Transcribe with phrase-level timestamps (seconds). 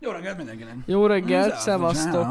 [0.00, 0.74] Jó reggelt mindenkinek.
[0.86, 2.26] Jó reggelt, szevasztok!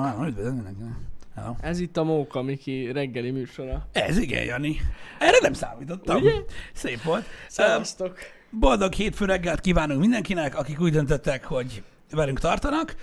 [1.62, 3.88] Ez itt a Móka Miki reggeli műsora.
[3.92, 4.78] Ez igen, Jani.
[5.20, 6.16] Erre nem számítottam.
[6.22, 6.32] Ugye?
[6.74, 7.26] Szép volt.
[7.48, 8.18] Szevasztok!
[8.50, 12.96] Boldog hétfő reggelt kívánunk mindenkinek, akik úgy döntöttek, hogy velünk tartanak.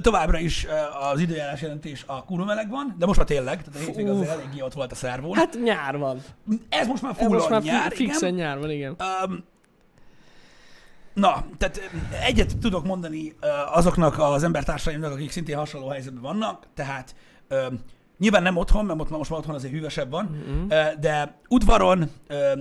[0.00, 0.66] Továbbra is
[1.12, 4.30] az időjárás jelentés a kurva meleg van, de most már tényleg, tehát a hétvég azért
[4.30, 5.34] eléggé ott volt a szervón.
[5.36, 6.18] Hát nyár van.
[6.68, 8.46] Ez most már Ez full most már nyár, fi- fixen igen.
[8.46, 8.96] nyár van, igen.
[9.24, 9.44] Um,
[11.14, 11.90] na, tehát
[12.26, 13.32] egyet tudok mondani
[13.72, 17.14] azoknak az embertársaimnak, akik szintén hasonló helyzetben vannak, tehát
[18.18, 20.70] nyilván nem otthon, mert ott most már otthon azért hűvösebb van, Mhm.
[20.70, 22.10] ö, de udvaron,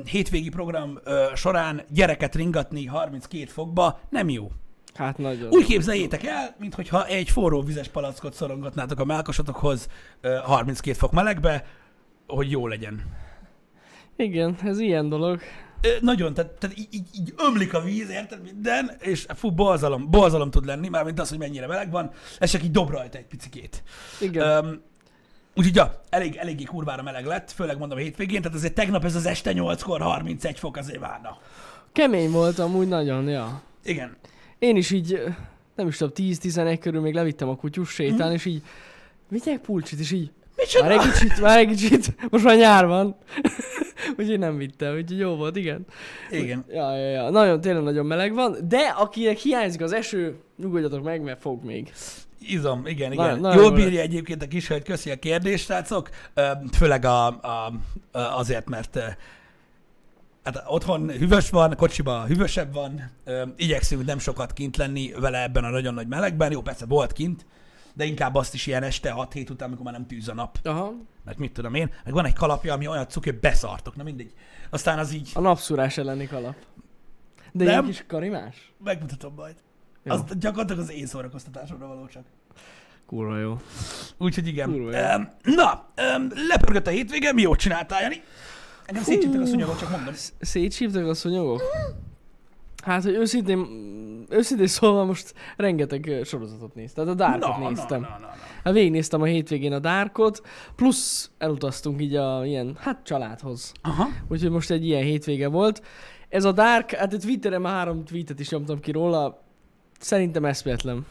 [0.05, 0.99] hétvégi program
[1.35, 4.51] során gyereket ringatni 32 fokba nem jó.
[4.93, 5.49] Hát nagyon.
[5.51, 9.87] Úgy képzeljétek el, mintha egy forró vizes palackot szorongatnátok a melkasatokhoz
[10.21, 11.65] ö, 32 fok melegbe,
[12.27, 13.01] hogy jó legyen.
[14.15, 15.39] Igen, ez ilyen dolog.
[16.01, 20.51] Nagyon, tehát, tehát így, így, így ömlik a víz, érted minden, és fú, borzalom, borzalom
[20.51, 23.83] tud lenni, mármint az, hogy mennyire meleg van, ez csak így dob rajta egy picikét.
[24.19, 24.65] Igen.
[24.65, 24.81] Um,
[25.55, 29.15] úgyhogy ja, elég, eléggé kurvára meleg lett, főleg mondom a hétvégén, tehát azért tegnap ez
[29.15, 31.37] az este 8-kor 31 fok azért várna.
[31.91, 33.61] Kemény volt amúgy nagyon, ja.
[33.83, 34.15] Igen.
[34.59, 35.21] Én is így,
[35.75, 38.61] nem is tudom, 10-11 körül még levittem a kutyus sétálni, és így
[39.27, 40.87] vigyek pulcsit, és így Micsoda?
[40.87, 43.15] már egy kicsit, már egy kicsit, most már nyár van.
[44.17, 45.85] úgyhogy nem vittem, úgyhogy jó volt, igen.
[46.31, 46.65] Igen.
[46.69, 47.29] Ja, ja, ja.
[47.29, 51.91] Nagyon, tényleg nagyon meleg van, de akinek hiányzik az eső, nyugodjatok meg, mert fog még.
[52.47, 53.25] Izom, igen, igen.
[53.25, 56.09] Nagyon- Na, nagyon Jól jó bírja egyébként a kis hölgy, köszi a kérdést, srácok.
[56.77, 57.73] Főleg a, a,
[58.11, 58.99] azért, mert
[60.43, 63.11] hát otthon hűvös van, kocsiba hűvösebb van,
[63.55, 66.51] igyekszünk nem sokat kint lenni vele ebben a nagyon nagy melegben.
[66.51, 67.45] Jó, persze volt kint,
[67.93, 70.57] de inkább azt is ilyen este 6-7 után, amikor már nem tűz a nap.
[70.63, 70.93] Aha.
[71.25, 74.33] Mert mit tudom én, meg van egy kalapja, ami olyan cuki, hogy beszartok, na mindegy.
[74.69, 76.55] Aztán az így, A napszúrás elleni kalap.
[77.51, 77.67] De Nem.
[77.73, 78.73] ilyen kis karimás?
[78.83, 79.55] megmutatom majd.
[80.03, 80.13] Jó.
[80.13, 82.23] Az gyakorlatilag az én szórakoztatásomra való csak.
[83.05, 83.57] Kurva jó.
[84.17, 84.71] Úgyhogy igen.
[84.71, 85.15] Kurva jó.
[85.15, 88.21] Um, na, um, lepörgött a hétvége, mi jót csináltál, Jani?
[88.85, 90.13] Engem szétcsíptek a szúnyogot, csak mondom.
[90.39, 91.61] Szétsívtak a szúnyogok?
[92.83, 93.67] Hát, hogy őszintén,
[94.29, 97.05] őszintén szólva most rengeteg sorozatot néztem.
[97.05, 98.01] Tehát a Darkot na, néztem.
[98.01, 98.33] Na, na, na, na.
[98.63, 100.41] Hát végignéztem a hétvégén a Darkot,
[100.75, 103.71] plusz elutaztunk így a ilyen, hát családhoz.
[103.81, 104.07] Aha.
[104.27, 105.81] Úgyhogy most egy ilyen hétvége volt.
[106.29, 109.43] Ez a Dark, hát a Twitteren már három tweetet is nyomtam ki róla.
[109.99, 111.05] Szerintem eszméletlen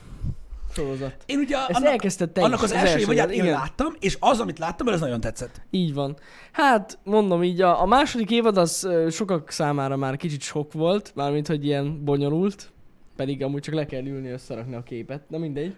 [0.74, 1.16] sorozat.
[1.26, 3.52] Én ugye Ezt annak, elkezdted te annak is, az első évadját én igen.
[3.52, 5.60] láttam, és az, amit láttam, az nagyon tetszett.
[5.70, 6.16] Így van.
[6.52, 11.46] Hát, mondom így, a, a második évad az sokak számára már kicsit sok volt, mármint,
[11.46, 12.72] hogy ilyen bonyolult,
[13.16, 15.74] pedig amúgy csak le kell ülni összerakni a képet, na mindegy.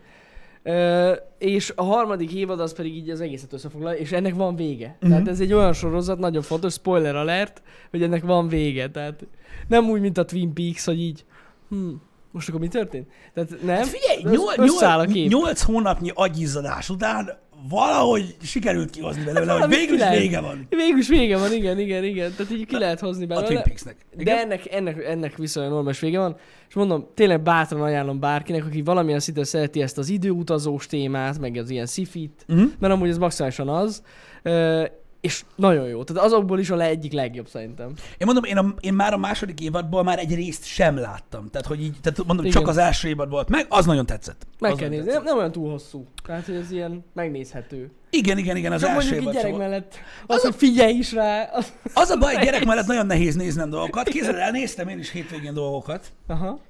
[0.62, 4.86] Ö, és a harmadik évad az pedig így az egészet összefoglalja, és ennek van vége.
[4.94, 5.10] Uh-huh.
[5.10, 8.90] Tehát ez egy olyan sorozat, nagyon fontos, spoiler alert, hogy ennek van vége.
[8.90, 9.26] Tehát
[9.68, 11.24] nem úgy, mint a Twin Peaks, hogy így,
[11.68, 11.90] hm,
[12.34, 13.08] most akkor mi történt?
[13.34, 15.28] Tehát nem, Hát figyelj, nyol, összeáll a nyol, kép.
[15.30, 20.66] nyolc hónapnyi agyizzadás után valahogy sikerült kihozni belőle, hogy valami végül is vége van.
[20.70, 22.32] Végülis vége van, igen, igen, igen.
[22.36, 23.46] Tehát így ki lehet hozni A belőle.
[23.46, 23.96] Twin Peaksnek.
[24.16, 26.36] De ennek, ennek, ennek viszonylag normális vége van.
[26.68, 31.56] És mondom, tényleg bátran ajánlom bárkinek, aki valamilyen szinten szereti ezt az időutazós témát, meg
[31.56, 32.70] az ilyen szifit, Uh-huh.
[32.78, 34.02] mert amúgy ez maximálisan az.
[34.42, 34.84] Ö,
[35.24, 36.04] és nagyon jó.
[36.04, 37.92] Tehát azokból is a le egyik legjobb szerintem.
[38.18, 41.48] Én mondom, én, a, én már a második évadból már egy részt sem láttam.
[41.50, 42.58] Tehát, hogy így, tehát mondom, Igen.
[42.58, 44.46] csak az első évad volt meg, az nagyon tetszett.
[44.58, 45.04] Meg az kell nézni.
[45.04, 45.28] Nem, tetszett.
[45.28, 46.06] nem olyan túl hosszú.
[46.26, 47.90] Tehát, hogy ez ilyen megnézhető.
[48.10, 49.94] Igen, igen, igen, az Csak első mondjuk gyerek mellett
[50.26, 51.50] az, hogy figyelj is rá.
[51.52, 51.72] Az...
[51.94, 54.08] Az a baj, gyerek mellett nagyon nehéz néznem dolgokat.
[54.08, 56.12] Kézzel elnéztem én is hétvégén dolgokat.
[56.26, 56.60] Aha.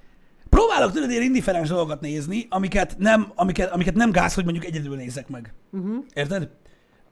[0.48, 4.96] Próbálok tudod ilyen indiferens dolgokat nézni, amiket nem, amiket, amiket nem gáz, hogy mondjuk egyedül
[4.96, 5.54] nézek meg.
[5.72, 6.04] Uh-huh.
[6.14, 6.48] Érted?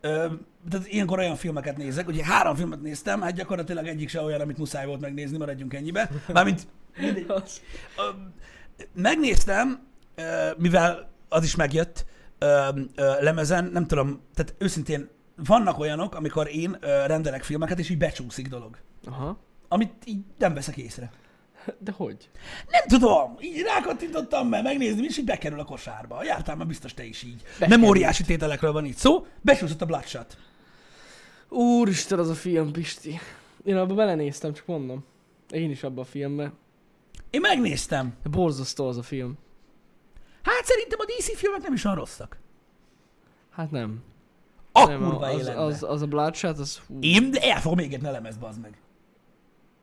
[0.04, 0.26] Ö,
[0.70, 4.58] tehát ilyenkor olyan filmeket nézek, ugye három filmet néztem, hát gyakorlatilag egyik se olyan, amit
[4.58, 6.10] muszáj volt megnézni, maradjunk ennyibe.
[6.32, 6.66] Mármint
[6.98, 7.24] mindegy.
[7.28, 7.60] Az.
[7.96, 8.10] Ö,
[8.94, 12.06] megnéztem, ö, mivel az is megjött
[12.38, 17.90] ö, ö, lemezen, nem tudom, tehát őszintén vannak olyanok, amikor én ö, rendelek filmeket, és
[17.90, 18.78] így becsúszik dolog.
[19.04, 19.38] Aha.
[19.68, 21.10] Amit így nem veszek észre.
[21.78, 22.30] De hogy?
[22.70, 26.24] Nem tudom, így rákattintottam, mert megnézni, és így bekerül a kosárba.
[26.24, 27.42] Jártál már biztos te is így.
[27.42, 27.80] Bekerült.
[27.80, 30.36] Nem óriási tételekről van itt szó, besúszott a Bloodshot.
[31.48, 33.20] Úristen, az a film, Pisti.
[33.64, 35.04] Én abba belenéztem, csak mondom.
[35.50, 36.52] Én is abba a filmbe.
[37.30, 38.14] Én megnéztem.
[38.30, 39.38] Borzasztó az a film.
[40.42, 42.38] Hát szerintem a DC filmek nem is olyan rosszak.
[43.50, 44.02] Hát nem.
[44.72, 46.98] A nem kurva az, az, az, a Bloodshot, az fú.
[47.00, 48.80] Én el fogom égetni a lemez, bazd meg.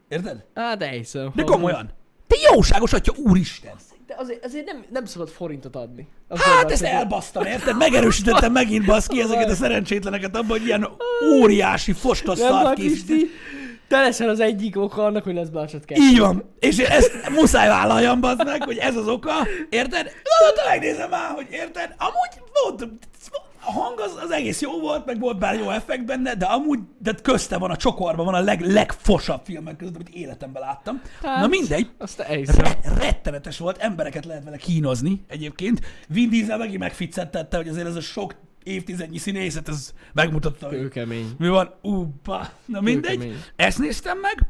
[0.10, 0.46] Érted?
[0.56, 1.32] Hát elhiszem.
[1.36, 1.90] De Ha- komolyan.
[2.28, 3.74] Te jóságos atya, úristen!
[4.08, 6.08] De azért, azért nem, nem szabad forintot adni.
[6.28, 7.78] Az Hát ezt elbasztam, érted?
[7.78, 10.88] Megerősítettem megint baszki ezeket a szerencsétleneket abban, hogy ilyen
[11.34, 13.16] óriási fostos szart már készített.
[13.16, 13.30] Pisti,
[13.88, 16.02] Te leszel az egyik oka annak, hogy lesz Bloodshot 2.
[16.02, 16.54] Így van.
[16.60, 19.32] És én ezt muszáj vállaljam, bazd meg, hogy ez az oka.
[19.70, 20.06] Érted?
[20.06, 21.96] Na, megnézem már, hogy érted?
[21.98, 22.92] Amúgy volt,
[23.66, 26.80] a hang az, az egész jó volt, meg volt bár jó effekt benne, de amúgy
[27.00, 31.02] de közte van, a csokorban van a leg, legfosabb filmek között, amit életemben láttam.
[31.24, 31.90] Hát, Na mindegy.
[31.98, 32.18] Azt.
[32.28, 35.82] Re- rettenetes volt, embereket lehet vele kínozni egyébként.
[36.08, 41.30] Vin Diesel megint megficcettette, hogy azért ez a sok évtizednyi színészet, ez megmutatta, Kőkemény.
[41.38, 41.74] mi van?
[41.82, 42.50] Upa.
[42.66, 43.18] Na mindegy.
[43.18, 43.38] Kőkemény.
[43.56, 44.48] Ezt néztem meg,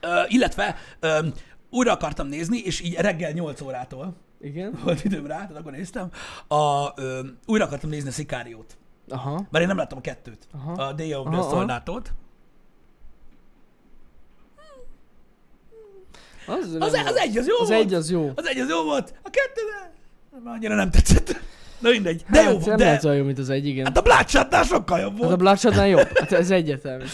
[0.00, 1.26] ö, illetve ö,
[1.70, 4.78] újra akartam nézni, és így reggel 8 órától Igen?
[4.84, 6.10] volt időm rá, tehát akkor néztem,
[6.48, 8.76] a, ö, újra akartam nézni a Szikáriót.
[9.08, 9.46] Aha.
[9.50, 10.48] Mert én nem láttam a kettőt.
[10.52, 10.72] Aha.
[10.72, 11.40] A Day of the.
[11.42, 12.12] Soldatot.
[16.46, 17.80] Az, Az, nem- az egy az jó Az volt.
[17.80, 18.32] egy az jó.
[18.34, 19.14] Az egy az jó volt.
[19.22, 19.60] A kettő
[20.32, 21.40] nem, annyira nem tetszett.
[21.78, 22.24] Na mindegy.
[22.30, 22.66] De jó hát, volt.
[22.66, 23.84] nem De, lehet olyan jó, mint az egy, igen.
[23.84, 25.38] hát a Bloodshotnál sokkal jobb Hát a volt.
[25.38, 26.18] Bloodshotnál jobb.
[26.18, 27.00] Hát ez egyetem.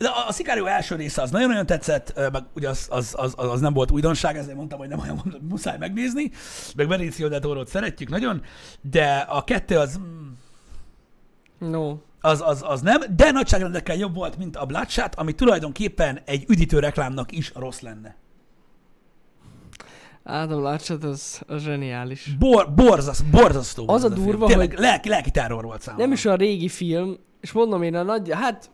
[0.00, 3.60] De a, a Sicario első része az nagyon-nagyon tetszett, meg ugye az, az, az, az,
[3.60, 6.30] nem volt újdonság, ezért mondtam, hogy nem olyan muszáj megnézni.
[6.76, 8.42] Meg Benicio del Toro-t szeretjük nagyon,
[8.90, 10.28] de a kettő az, mm,
[11.70, 11.96] No.
[12.20, 16.78] az, az, az nem, de nagyságrendekkel jobb volt, mint a Bloodshot, ami tulajdonképpen egy üdítő
[16.78, 18.16] reklámnak is rossz lenne.
[20.22, 22.34] A Bloodshot az, az zseniális.
[22.38, 24.26] Bor, borzas, borzasztó Az volt a film.
[24.26, 26.04] durva, Tényleg, hogy- lelki, lelki terror volt számomra.
[26.04, 28.70] Nem is a régi film, és mondom én a nagy, hát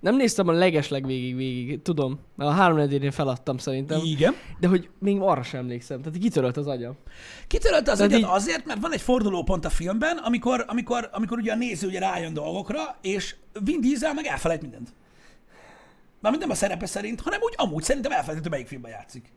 [0.00, 4.34] nem néztem a legesleg végig végig, tudom, mert a három én feladtam szerintem, Igen.
[4.60, 6.96] de hogy még arra sem emlékszem, tehát kitörölt az agyam.
[7.46, 11.52] Kitörölte az agyat így- azért, mert van egy fordulópont a filmben, amikor, amikor, amikor ugye
[11.52, 13.34] a néző ugye rájön dolgokra, és
[13.64, 14.88] Vin Diesel meg elfelejt mindent.
[16.20, 19.32] Mármint nem a szerepe szerint, hanem úgy amúgy szerintem elfelejtett, melyik filmben játszik.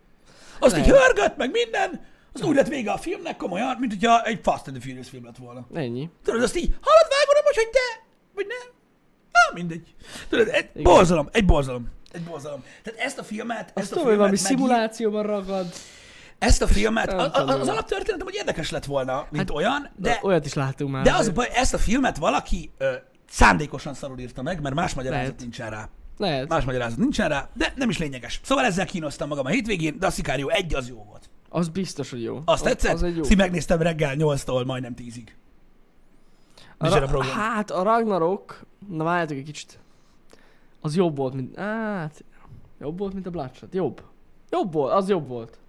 [0.60, 1.02] Azt így Lehet.
[1.02, 4.78] hörgött, meg minden, az úgy lett vége a filmnek komolyan, mint hogyha egy Fast and
[4.78, 5.68] the Furious film lett volna.
[5.74, 6.10] Ennyi.
[6.24, 8.06] Tudod, azt így, hallod, vágod, most, hogy te,
[8.36, 8.80] vagy nem?
[9.32, 9.94] Na, mindegy.
[10.30, 11.90] Tudod, egy borzalom, egy borzalom.
[12.12, 12.64] Egy borzalom.
[12.84, 15.74] Tehát ezt a filmet, Azt ezt a tudom, hogy valami filmet megír- szimulációban ragad,
[16.40, 20.46] ezt a filmet, a, az alaptörténetem, hogy érdekes lett volna, mint hát, olyan, de olyat
[20.46, 21.04] is láttunk már.
[21.04, 22.94] de az baj, ezt a filmet valaki ö,
[23.30, 25.42] szándékosan szarul írta meg, mert más magyarázat Lehet.
[25.42, 25.90] nincsen rá.
[26.18, 26.48] Lehet.
[26.48, 28.40] Más magyarázat nincsen rá, de nem is lényeges.
[28.44, 31.30] Szóval ezzel kínoztam magam a hétvégén, de a Sicario egy az jó volt.
[31.50, 32.42] Az biztos, hogy jó.
[32.46, 32.94] Azt az, tetszett?
[32.94, 33.24] Az egy jó.
[33.24, 35.28] Így megnéztem reggel 8-tól majdnem 10-ig.
[36.82, 37.32] A ra- program.
[37.32, 39.80] hát a Ragnarok, na várjátok egy kicsit.
[40.82, 41.58] Az jobb volt, mint...
[41.58, 42.24] Hát,
[42.80, 43.74] jobb volt, mint a Bloodshot.
[43.74, 44.02] Jobb.
[44.50, 45.60] Jobb volt, az jobb volt.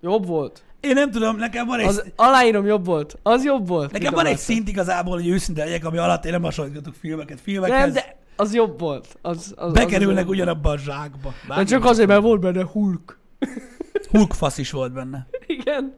[0.00, 0.62] Jobb volt.
[0.80, 3.18] Én nem tudom, nekem van egy, Az, aláírom, jobb volt.
[3.22, 3.92] Az jobb volt.
[3.92, 7.40] nekem a van egy szint igazából, hogy őszinte legyek, ami alatt én nem hasonlítgatok filmeket
[7.40, 7.80] filmekhez.
[7.80, 9.18] Nem, de az jobb volt.
[9.22, 11.32] Az, az, Bekerülnek az, ugyanabba a zsákba.
[11.48, 13.18] De csak azért, mert volt benne Hulk.
[14.10, 15.26] Hulk fasz is volt benne.
[15.46, 15.94] Igen.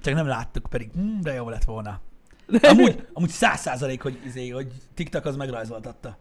[0.00, 2.00] Csak nem láttuk, pedig hm, de jó lett volna.
[2.62, 6.18] Amúgy, amúgy száz százalék, hogy, izé, hogy TikTok az megrajzoltatta.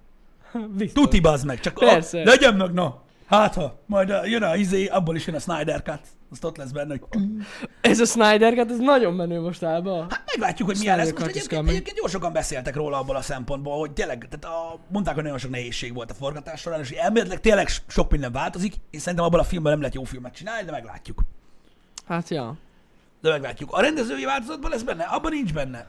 [0.77, 1.03] Biztos.
[1.03, 2.21] Tuti bazd meg, csak Persze.
[2.21, 3.01] A, legyen meg, na.
[3.25, 5.99] Hát ha, majd a, jön a izé, abból is jön a Snyder Cut.
[6.31, 7.21] Azt ott lesz benne, hogy
[7.81, 10.01] Ez a Snyder Cut, ez nagyon menő most álba.
[10.09, 11.11] hát meglátjuk, hogy milyen lesz.
[11.11, 15.13] Most egyébként, egyébként jó sokan beszéltek róla abból a szempontból, hogy tényleg, tehát a, mondták,
[15.13, 18.73] hogy nagyon sok nehézség volt a forgatás során, és elméletileg tényleg sok minden változik.
[18.89, 21.21] Én szerintem abban a filmben nem lehet jó filmet csinálni, de meglátjuk.
[22.07, 22.57] Hát ja.
[23.21, 23.71] De meglátjuk.
[23.71, 25.03] A rendezői változatban lesz benne?
[25.03, 25.87] Abban nincs benne.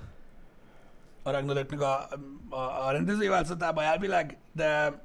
[1.26, 2.08] A Ragnaröknek a,
[2.48, 5.00] a, a rendezői változatában elvileg, de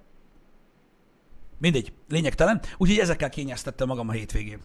[1.58, 2.62] mindegy, lényegtelen.
[2.78, 4.60] Úgyhogy ezekkel kényeztettem magam a hétvégén.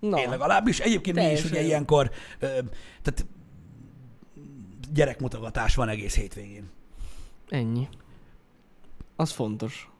[0.00, 0.18] Na.
[0.18, 0.80] Én legalábbis.
[0.80, 2.46] Egyébként mi is Teljesen ugye ilyenkor, ö,
[3.02, 3.26] tehát
[4.92, 6.70] gyerekmutogatás van egész hétvégén.
[7.48, 7.88] Ennyi.
[9.16, 9.90] Az fontos.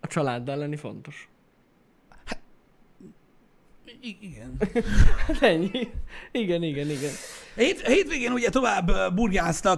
[0.00, 1.28] A családdal lenni fontos.
[4.00, 4.56] Igen.
[5.26, 5.88] Hát ennyi.
[6.32, 7.10] Igen, igen, igen.
[7.56, 9.06] Hét, hétvégén ugye tovább ö,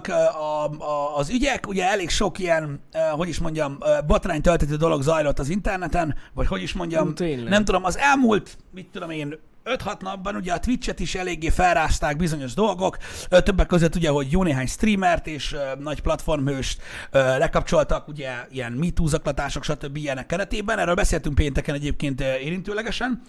[0.07, 2.79] a, a, az ügyek, ugye elég sok ilyen,
[3.11, 7.49] hogy is mondjam, botrány töltető dolog zajlott az interneten, vagy hogy is mondjam, Ú, tényleg.
[7.49, 12.17] nem tudom, az elmúlt, mit tudom én, 5-6 napban ugye a Twitch-et is eléggé felrázták
[12.17, 12.97] bizonyos dolgok,
[13.29, 16.81] többek között ugye, hogy jó néhány streamert és nagy platformhőst
[17.11, 19.97] lekapcsoltak, ugye ilyen MeToo zaklatások, stb.
[19.97, 23.21] ilyenek keretében, erről beszéltünk pénteken egyébként érintőlegesen.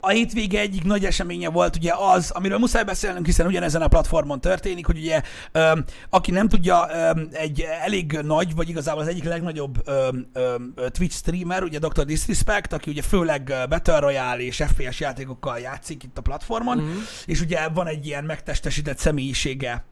[0.00, 4.40] A hétvége egyik nagy eseménye volt ugye az, amiről muszáj beszélnünk, hiszen ugyanezen a platformon
[4.40, 9.24] történik, hogy ugye öm, aki nem tudja, öm, egy elég nagy, vagy igazából az egyik
[9.24, 12.04] legnagyobb öm, öm, Twitch streamer, ugye Dr.
[12.04, 16.86] Disrespect, aki ugye főleg Battle Royale és FPS játékokkal játszik itt a platformon, Mhm.
[16.86, 16.98] mm-hmm.
[17.26, 19.84] és ugye van egy ilyen megtestesített személyisége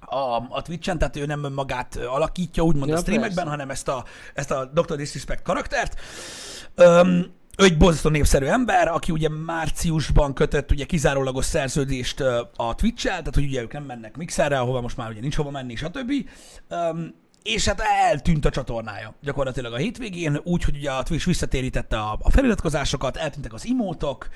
[0.00, 0.16] a,
[0.48, 3.50] a Twitch-en, tehát ő nem önmagát alakítja, úgymond Ja, a streamekben, persze.
[3.50, 4.96] hanem ezt a, ezt a Dr.
[4.96, 6.00] Disrespect karaktert.
[6.74, 12.20] Öm, ő egy borzasztó népszerű ember, aki ugye márciusban kötött ugye kizárólagos szerződést
[12.56, 15.50] a Twitch-el, tehát hogy ugye ők nem mennek Mixerre, ahova most már ugye nincs hova
[15.50, 16.12] menni, stb.
[16.68, 21.98] Öm, és hát eltűnt a csatornája gyakorlatilag a hétvégén, úgy, hogy ugye a Twitch visszatérítette
[21.98, 24.28] a, a feliratkozásokat, eltűntek az imótok,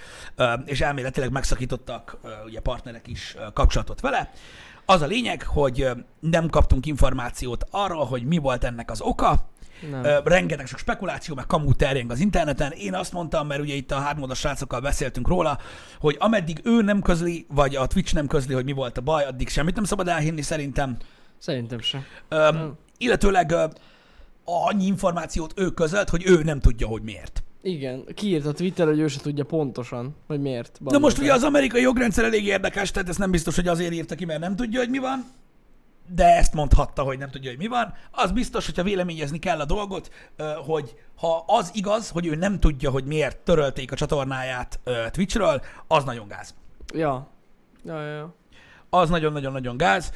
[0.64, 4.30] és elméletileg megszakítottak ugye partnerek is kapcsolatot vele.
[4.84, 5.88] Az a lényeg, hogy
[6.20, 9.48] nem kaptunk információt arról, hogy mi volt ennek az oka,
[9.90, 10.04] Nem.
[10.04, 12.72] Ö, rengeteg sok spekuláció, meg kamú terjeng az interneten.
[12.72, 15.58] Én azt mondtam, mert ugye itt a hármódos srácokkal beszéltünk róla,
[16.00, 19.24] hogy ameddig ő nem közli, vagy a Twitch nem közli, hogy mi volt a baj,
[19.24, 20.96] addig semmit nem szabad elhinni szerintem.
[21.38, 22.04] Szerintem sem.
[22.28, 22.74] Öm, Nem.
[22.98, 23.64] illetőleg ö,
[24.44, 27.42] annyi információt ő közölt, hogy ő nem tudja, hogy miért.
[27.62, 30.78] Igen, kiírt a Twitter, hogy ő se tudja pontosan, hogy miért.
[30.84, 34.14] Na most ugye az amerikai jogrendszer elég érdekes, tehát ez nem biztos, hogy azért írta
[34.14, 35.24] ki, mert nem tudja, hogy mi van,
[36.14, 37.94] de ezt mondhatta, hogy nem tudja, hogy mi van.
[38.10, 40.10] Az biztos, hogyha véleményezni kell a dolgot,
[40.66, 46.04] hogy ha az igaz, hogy ő nem tudja, hogy miért törölték a csatornáját Twitchről, az
[46.04, 46.54] nagyon gáz.
[46.94, 47.28] Ja.
[47.84, 48.34] Ja, ja, ja.
[48.90, 50.12] Az nagyon-nagyon-nagyon gáz.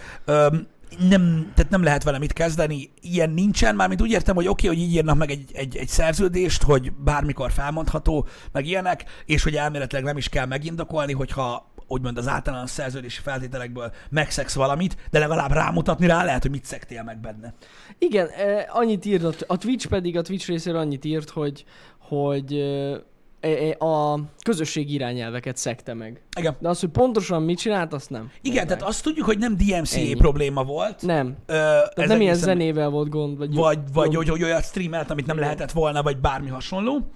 [0.99, 4.79] Nem, tehát nem lehet vele mit kezdeni, ilyen nincsen, mármint úgy értem, hogy oké, okay,
[4.79, 9.57] hogy így írnak meg egy, egy, egy szerződést, hogy bármikor felmondható, meg ilyenek, és hogy
[9.57, 15.53] elméletileg nem is kell megindokolni, hogyha úgymond az általános szerződési feltételekből megszegsz valamit, de legalább
[15.53, 17.55] rámutatni rá lehet, hogy mit szektél meg benne.
[17.99, 21.65] Igen, eh, annyit írt, a, Twitch pedig, a Twitch részéről annyit írt, hogy,
[21.99, 22.99] hogy eh,
[23.41, 26.23] eh, a közösségi irányelveket szekte meg.
[26.39, 26.57] Igen.
[26.59, 28.31] De az, hogy pontosan mit csinált, azt nem.
[28.41, 28.67] Igen, Mondták.
[28.67, 30.15] tehát azt tudjuk, hogy nem DMCA Ennyi.
[30.15, 31.03] probléma volt.
[31.03, 31.27] Nem.
[31.47, 33.55] Ö, Tehát ez nem ilyen zenével volt gond, vagy...
[33.55, 37.11] Vagy, vagy hogy, hogy olyat streamelt, amit nem lehetett volna, vagy bármi hasonló.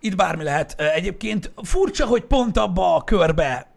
[0.00, 0.80] Itt bármi lehet.
[0.80, 3.72] Egyébként furcsa, hogy pont abba a körbe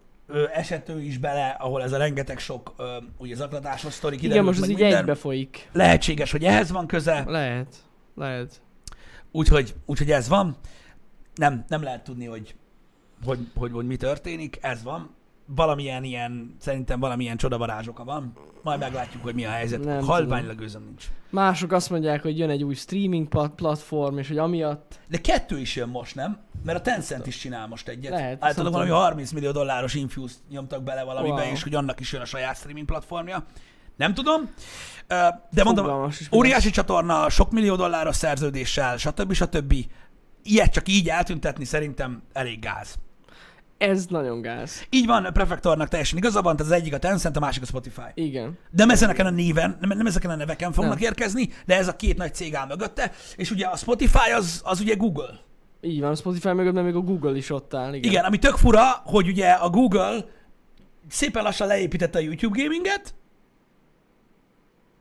[0.53, 2.75] esett ő is bele, ahol ez a rengeteg sok
[3.17, 5.69] ugye zaklatásos sztori kiderült, Igen, most ez így egybe folyik.
[5.71, 7.75] Lehetséges, hogy ehhez van köze, Lehet.
[8.15, 8.61] Lehet.
[9.31, 10.57] úgyhogy, úgyhogy ez van.
[11.35, 12.55] Nem, nem lehet tudni, hogy,
[13.25, 15.15] hogy, hogy, hogy mi történik, ez van.
[15.55, 18.33] Valamilyen ilyen, szerintem valamilyen csodavarázsoka van.
[18.63, 19.83] Majd meglátjuk, hogy mi a helyzet.
[19.83, 21.05] Nem Halványlag őzöm nincs.
[21.29, 24.99] Mások azt mondják, hogy jön egy új streaming plat- platform, és hogy amiatt...
[25.07, 26.39] De kettő is jön most, nem?
[26.63, 28.11] Mert a Tencent is csinál most egyet.
[28.11, 31.51] Lehet, Általában valami 30 millió dolláros infuse nyomtak bele valamibe, Wow.
[31.51, 33.45] és hogy annak is jön a saját streaming platformja.
[33.95, 34.49] Nem tudom.
[35.51, 39.33] De mondom, Fogalmas is, óriási csatorna, sok millió dolláros szerződéssel, stb.
[39.33, 39.73] stb.
[40.43, 42.95] Ilyet csak így eltüntetni szerintem elég gáz.
[43.81, 44.85] Ez nagyon gáz.
[44.89, 48.01] Így van, Prefektornak teljesen igaza van, az egyik a Tencent, a másik a Spotify.
[48.13, 48.57] Igen.
[48.69, 51.03] De nem ezeken a néven, nem, nem ezeken a neveken fognak Nem.
[51.03, 54.79] érkezni, de ez a két nagy cég áll mögötte, és ugye a Spotify az, az
[54.79, 55.39] ugye Google.
[55.81, 57.93] Így van, a Spotify mögött, mert még a Google is ott áll.
[57.93, 58.11] Igen.
[58.11, 60.25] Igen, ami tök fura, hogy ugye a Google
[61.09, 63.13] szépen lassan leépítette a YouTube gaminget,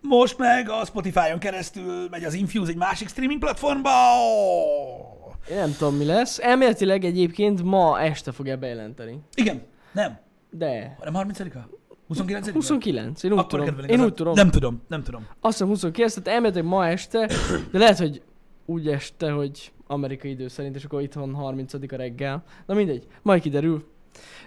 [0.01, 3.91] most meg a Spotify-on keresztül megy az Infuse egy másik streaming platformba.
[3.91, 5.20] Oh!
[5.50, 6.38] Én nem tudom, mi lesz.
[6.38, 9.20] Elméletileg egyébként ma este fogja bejelenteni.
[9.35, 10.18] Igen, nem,
[10.50, 10.97] De.
[10.99, 11.59] hanem 30-a?
[12.06, 13.23] 29 29.
[13.23, 13.85] Én úgy Akkor tudom.
[13.88, 14.35] Én úgy tudom.
[14.35, 15.26] Nem tudom, nem tudom.
[15.40, 17.26] Azt hiszem 29, tehát elméletileg ma este,
[17.73, 18.23] de lehet, hogy
[18.66, 22.42] úgy este, hogy amerikai idő szerint, és akkor itthon 30 a reggel.
[22.66, 23.85] Na mindegy, majd kiderül.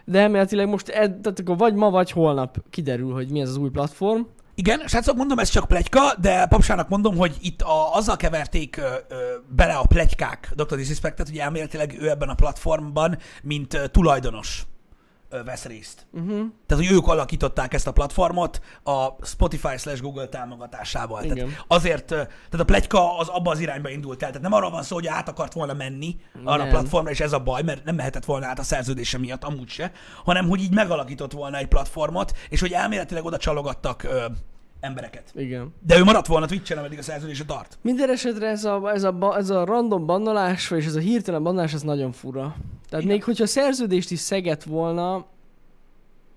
[0.05, 3.57] De elméletileg most, ed, tehát akkor vagy ma, vagy holnap kiderül, hogy mi ez az
[3.57, 4.21] új platform.
[4.55, 8.93] Igen, srácok, mondom, ez csak pletyka, de papsának mondom, hogy itt a, azzal keverték ö,
[9.07, 9.15] ö,
[9.47, 10.75] bele a pletykák Dr.
[10.75, 14.63] Disrespectet, hogy elméletileg ő ebben a platformban, mint ö, tulajdonos
[15.45, 16.05] vesz részt.
[16.11, 16.45] Uh-huh.
[16.65, 21.23] Tehát, hogy ők alakították ezt a platformot a Spotify slash Google támogatásával.
[21.23, 21.35] Igen.
[21.35, 24.27] Tehát azért, tehát a pletyka az abba az irányba indult el.
[24.27, 26.69] Tehát nem arról van szó, hogy át akart volna menni arra a Nem.
[26.69, 29.91] platformra, és ez a baj, mert nem mehetett volna át a szerződése miatt, amúgy se,
[30.23, 34.07] hanem hogy így megalakított volna egy platformot, és hogy elméletileg oda csalogattak
[34.83, 35.31] embereket.
[35.35, 35.73] Igen.
[35.85, 37.77] De ő maradt volna Twitch-en, ameddig a szerződése tart.
[37.81, 41.73] Minden esetre ez a, ez, a, ez a random bannolás, és ez a hirtelen bannolás,
[41.73, 42.55] ez nagyon fura.
[42.89, 43.15] Tehát Igen.
[43.15, 45.25] még hogyha szerződést is szegett volna,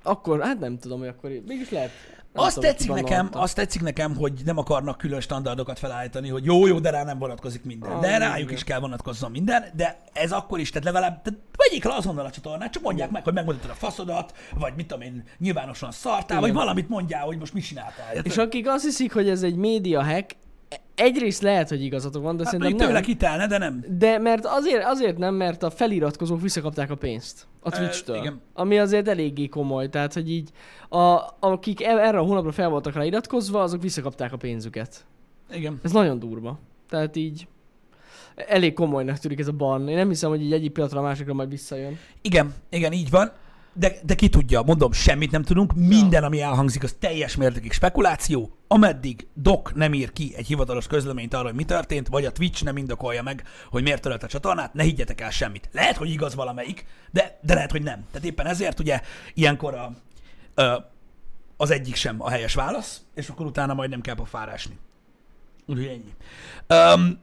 [0.03, 1.91] akkor, hát nem tudom, hogy akkor mégis lehet.
[2.37, 6.67] Azt tudom, tetszik nekem, azt tetszik nekem, hogy nem akarnak külön standardokat felállítani, hogy jó,
[6.67, 7.91] jó, de rá nem vonatkozik minden.
[7.91, 8.55] Ah, De rájuk igen.
[8.55, 12.31] is kell vonatkozzon minden, de ez akkor is, tehát legalább, tehát vegyék le azonnal a
[12.31, 16.49] csatornát, csak mondják meg, hogy megmutattad a faszodat, vagy mit tudom én, nyilvánosan szartál, vagy
[16.49, 16.61] Igen.
[16.61, 18.15] valamit mondjál, hogy most mit csináltál.
[18.23, 20.37] És akik azt hiszik, hogy ez egy média hack,
[20.95, 22.87] egyrészt lehet, hogy igazatok van, de hát szerintem nem.
[22.87, 23.85] tőle kitelne, de nem.
[23.89, 28.17] De mert azért, azért nem, mert a feliratkozók visszakapták a pénzt a Twitch-től.
[28.17, 28.41] igen.
[28.55, 30.51] Ami azért eléggé komoly, tehát hogy így,
[30.89, 35.05] a, akik e- erre a hónapra fel voltak rá iratkozva, azok visszakapták a pénzüket.
[35.53, 35.81] Igen.
[35.83, 36.59] Ez nagyon durva.
[36.89, 37.47] Tehát így
[38.35, 39.89] elég komolynak tűnik ez a ban.
[39.89, 41.99] Én nem hiszem, hogy így egyik pillanatra a másikra majd visszajön.
[42.21, 43.33] Igen, igen, így van.
[43.79, 48.57] De, de ki tudja, mondom, semmit nem tudunk, minden, ami elhangzik, az teljes mértékig spekuláció,
[48.69, 52.65] ameddig Doc nem ír ki egy hivatalos közleményt arra, hogy mi történt, vagy a Twitch
[52.65, 55.69] nem indokolja meg, hogy miért törölt a csatornát, ne higgyetek el semmit.
[55.73, 58.05] Lehet, hogy igaz valamelyik, de, de lehet, hogy nem.
[58.13, 59.01] Tehát éppen ezért ugye
[59.35, 59.93] ilyenkor a,
[60.63, 60.93] a,
[61.57, 64.79] az egyik sem a helyes válasz, és akkor utána majd nem kell pofárásni.
[65.67, 66.15] Úgyhogy ennyi.
[66.95, 67.19] Um,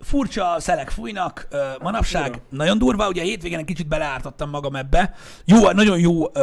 [0.00, 2.42] furcsa szelek fújnak uh, manapság, Fura.
[2.50, 5.14] nagyon durva, ugye a hétvégén egy kicsit beleártottam magam ebbe.
[5.44, 6.34] Jó, nagyon jó, um,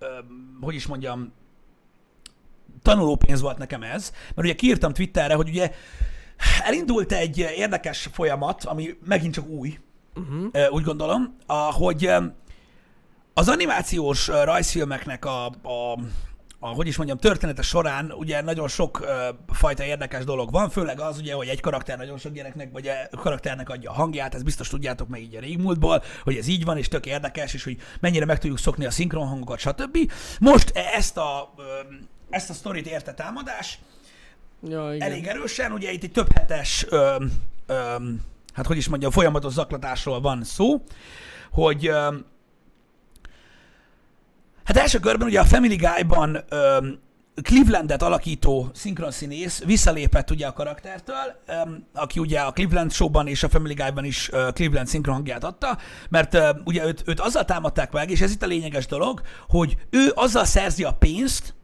[0.00, 1.32] um, hogy is mondjam,
[2.82, 5.70] tanulópénz volt nekem ez, mert ugye kiírtam Twitterre, hogy ugye
[6.64, 9.78] elindult egy érdekes folyamat, ami megint csak új,
[10.14, 10.72] uh-huh.
[10.72, 11.36] úgy gondolom,
[11.72, 12.10] hogy
[13.34, 15.98] az animációs ö, rajzfilmeknek a, a,
[16.62, 21.00] a, hogy is mondjam, története során ugye nagyon sok ö, fajta érdekes dolog van, főleg
[21.00, 24.44] az ugye, hogy egy karakter nagyon sok gyereknek, vagy a karakternek adja a hangját, ezt
[24.44, 27.76] biztos tudjátok meg így a régmúltból, hogy ez így van, és tök érdekes, és hogy
[28.00, 29.98] mennyire meg tudjuk szokni a szinkron hangokat, stb.
[30.40, 31.62] Most e- ezt a, ö,
[32.30, 33.78] ezt a sztorit érte támadás,
[34.68, 35.10] Ja, igen.
[35.10, 37.24] elég erősen, ugye itt egy több hetes, ö,
[37.66, 37.96] ö,
[38.52, 40.82] hát hogy is mondjam, folyamatos zaklatásról van szó,
[41.50, 42.14] hogy ö,
[44.70, 46.86] hát első körben ugye a Family Guy-ban ö,
[47.42, 51.52] Clevelandet alakító szinkronszínész visszalépett ugye a karaktertől, ö,
[51.94, 55.78] aki ugye a Cleveland showban és a Family Guy-ban is ö, Cleveland szinkron hangját adta,
[56.08, 59.76] mert ö, ugye őt, őt azzal támadták meg, és ez itt a lényeges dolog, hogy
[59.90, 61.54] ő azzal szerzi a pénzt,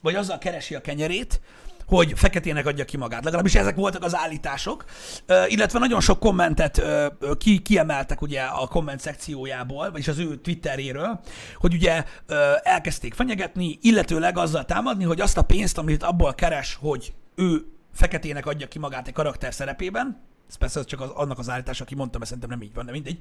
[0.00, 1.40] vagy azzal keresi a kenyerét,
[1.86, 3.24] hogy feketének adja ki magát.
[3.24, 4.84] Legalábbis ezek voltak az állítások,
[5.26, 7.06] Ö, illetve nagyon sok kommentet ö,
[7.38, 11.20] ki, kiemeltek ugye a komment szekciójából, vagyis az ő Twitteréről,
[11.56, 16.78] hogy ugye ö, elkezdték fenyegetni, illetőleg azzal támadni, hogy azt a pénzt, amit abból keres,
[16.80, 17.64] hogy ő
[17.94, 21.94] feketének adja ki magát egy karakter szerepében, ez persze csak az, annak az állítás, aki
[21.94, 23.18] mondtam, mert szerintem nem így van, de mindegy,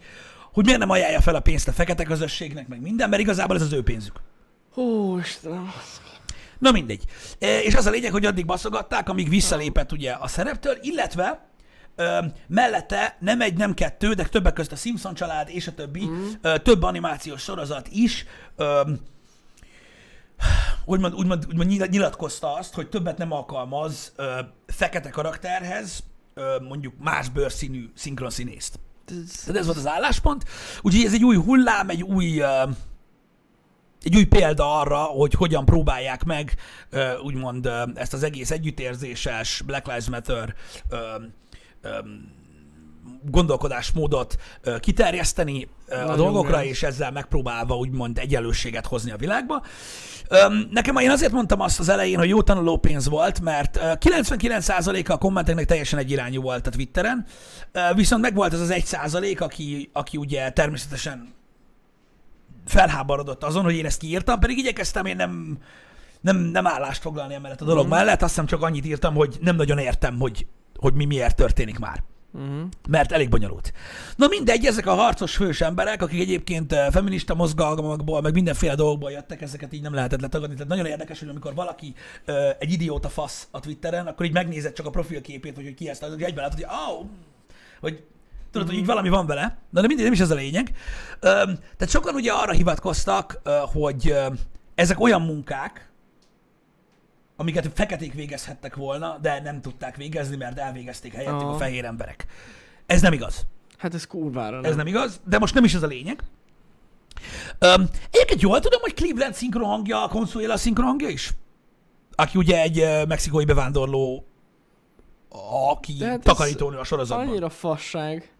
[0.53, 3.61] hogy miért nem ajánlja fel a pénzt a fekete közösségnek, meg minden, mert igazából ez
[3.61, 4.21] az ő pénzük.
[4.73, 5.71] Hú, Istenem.
[6.59, 7.03] Na mindegy.
[7.39, 11.47] E, És az a lényeg, hogy addig baszogatták, amíg visszalépett ugye a szereptől, illetve
[11.95, 16.05] ö, mellette nem egy, nem kettő, de többek között a Simpson család és a többi,
[16.05, 16.27] mm.
[16.41, 18.81] ö, több animációs sorozat is ö,
[20.85, 26.93] úgymond, úgymond, úgymond nyil- nyilatkozta azt, hogy többet nem alkalmaz ö, fekete karakterhez ö, mondjuk
[26.99, 28.79] más bőrszínű szinkronszínészt.
[29.45, 30.43] Tehát ez volt az álláspont.
[30.81, 32.63] Úgyhogy ez egy új hullám, egy új, ö,
[34.03, 36.55] egy új példa arra, hogy hogyan próbálják meg
[37.23, 40.55] úgymond ezt az egész együttérzéses Black Lives Matter
[43.25, 44.37] gondolkodásmódot
[44.79, 46.65] kiterjeszteni ö, a Nagyon dolgokra, gáz.
[46.65, 49.63] és ezzel megpróbálva úgymond egyenlőséget hozni a világba.
[50.71, 55.11] Nekem én azért mondtam azt az elején, hogy jó tanuló pénz volt, mert ö, 99%-a
[55.11, 57.25] a kommenteknek teljesen egyirányú volt a Twitteren,
[57.95, 61.33] viszont megvolt az az 1%, aki, aki ugye természetesen
[62.65, 65.57] felháborodott azon, hogy én ezt kiírtam, pedig igyekeztem én nem,
[66.21, 67.89] nem, nem állást foglalni emellett a dolog mm.
[67.89, 71.79] mellett, azt hiszem csak annyit írtam, hogy nem nagyon értem, hogy, hogy mi miért történik
[71.79, 72.03] már.
[72.33, 72.69] Uh-huh.
[72.89, 73.73] Mert elég bonyolult.
[74.15, 79.11] Na mindegy, ezek a harcos fős emberek, akik egyébként eh, feminista mozgalmakból, meg mindenféle dolgokból
[79.11, 80.55] jöttek, ezeket így nem lehetett letagadni.
[80.55, 81.93] Tehát nagyon érdekes, hogy amikor valaki
[82.25, 85.89] ö, egy idióta fasz a Twitteren, akkor így megnézed csak a profilképét, vagy hogy ki
[85.89, 87.05] ezt, hogy egyben látod, hogy oh,
[87.79, 88.03] hogy
[88.53, 90.71] tudod, hogy így valami van vele, de nem mindegy, nem is ez a lényeg.
[91.19, 93.41] Tehát sokan ugye arra hivatkoztak,
[93.73, 94.15] hogy
[94.75, 95.91] ezek olyan munkák,
[97.35, 102.25] amiket feketék végezhettek volna, de nem tudták végezni, mert elvégezték helyettük a fehér emberek.
[102.85, 103.45] Ez nem igaz.
[103.77, 104.71] Hát ez kurvára nem.
[104.71, 106.23] Ez nem igaz, de most nem is ez a lényeg.
[107.59, 111.31] Öm, egyébként jól tudom, hogy Cleveland szinkron hangja, a Consuela szinkron hangja is?
[112.15, 114.25] Aki ugye egy mexikói bevándorló,
[115.69, 117.27] aki hát takarítónő a sorozatban.
[117.27, 118.31] Annyira fasság.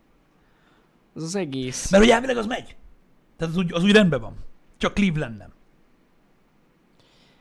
[1.16, 1.90] Ez az egész.
[1.90, 2.76] Mert hogy elvileg az megy.
[3.38, 4.34] Tehát az úgy, az úgy rendben van.
[4.78, 5.52] Csak Cleveland nem.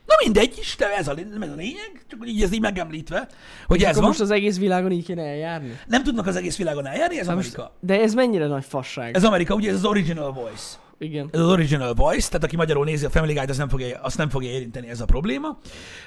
[0.06, 3.28] Na mindegy is, de ez a, ez a lényeg, csak így ez így megemlítve,
[3.66, 4.08] hogy ez Akkor van.
[4.08, 5.78] most az egész világon így kéne eljárni?
[5.86, 7.62] Nem tudnak az egész világon eljárni, ez Hát Amerika.
[7.62, 9.14] most, de ez mennyire nagy fasság?
[9.16, 10.76] Ez Amerika, ugye ez az original voice.
[10.98, 11.28] Igen.
[11.32, 14.16] Ez az original voice, tehát aki magyarul nézi a Family Guy-t, azt nem fogja, azt
[14.18, 15.58] nem fogja érinteni ez a probléma.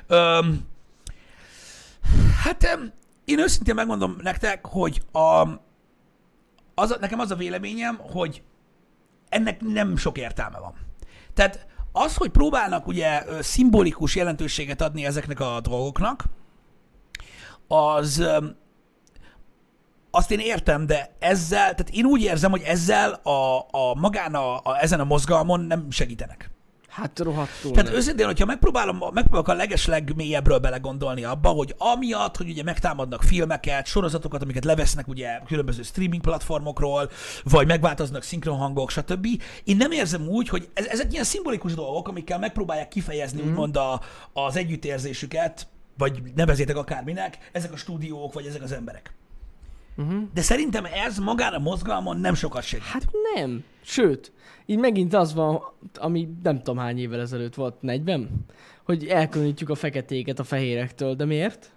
[0.08, 0.60] Öm,
[2.43, 2.78] hát
[3.25, 5.47] én őszintén megmondom nektek, hogy a,
[6.75, 8.43] az, nekem az a véleményem, hogy
[9.29, 10.73] ennek nem sok értelme van.
[11.33, 16.23] Tehát az, hogy próbálnak ugye szimbolikus jelentőséget adni ezeknek a dolgoknak,
[17.67, 18.27] az
[20.11, 24.55] azt én értem, de ezzel, tehát én úgy érzem, hogy ezzel a, a magán a,
[24.55, 26.54] a, ezen a mozgalmon nem segítenek.
[26.95, 27.97] Hát rohadtul Tehát nem.
[27.97, 33.86] őszintén, hogyha megpróbálom, megpróbálok a legesleg mélyebbről belegondolni abba, hogy amiatt, hogy ugye megtámadnak filmeket,
[33.86, 37.10] sorozatokat, amiket levesznek ugye különböző streaming platformokról,
[37.43, 39.27] vagy megváltoznak szinkronhangok, stb.
[39.63, 43.47] Én nem érzem úgy, hogy ez, ezek ilyen szimbolikus dolgok, amikkel megpróbálják kifejezni mm.
[43.47, 44.01] úgymond a,
[44.34, 49.13] az együttérzésüket, vagy nevezétek akárminek, ezek a stúdiók, vagy ezek az emberek.
[49.97, 50.23] Uh-huh.
[50.34, 52.86] de szerintem ez magán a mozgalmon nem sokat segít.
[52.86, 53.63] Hát nem.
[53.81, 54.31] Sőt,
[54.65, 55.62] így megint az van,
[55.95, 58.45] ami nem tudom hány évvel ezelőtt volt, 40?
[58.84, 61.71] Hogy elkülönítjük a feketéket a fehérektől, de miért?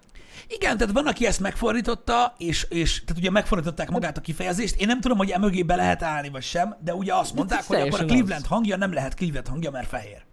[0.47, 4.81] Igen, tehát van, aki ezt megfordította, és, és tehát ugye megfordították magát a kifejezést.
[4.81, 7.79] Én nem tudom, hogy emögé be lehet állni, vagy sem, de ugye azt mondták, hogy
[7.79, 8.47] akkor a Cleveland az.
[8.47, 10.23] hangja nem lehet Cleveland hangja, mert fehér.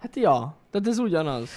[0.00, 1.48] Hát ja, tehát ez ugyanaz.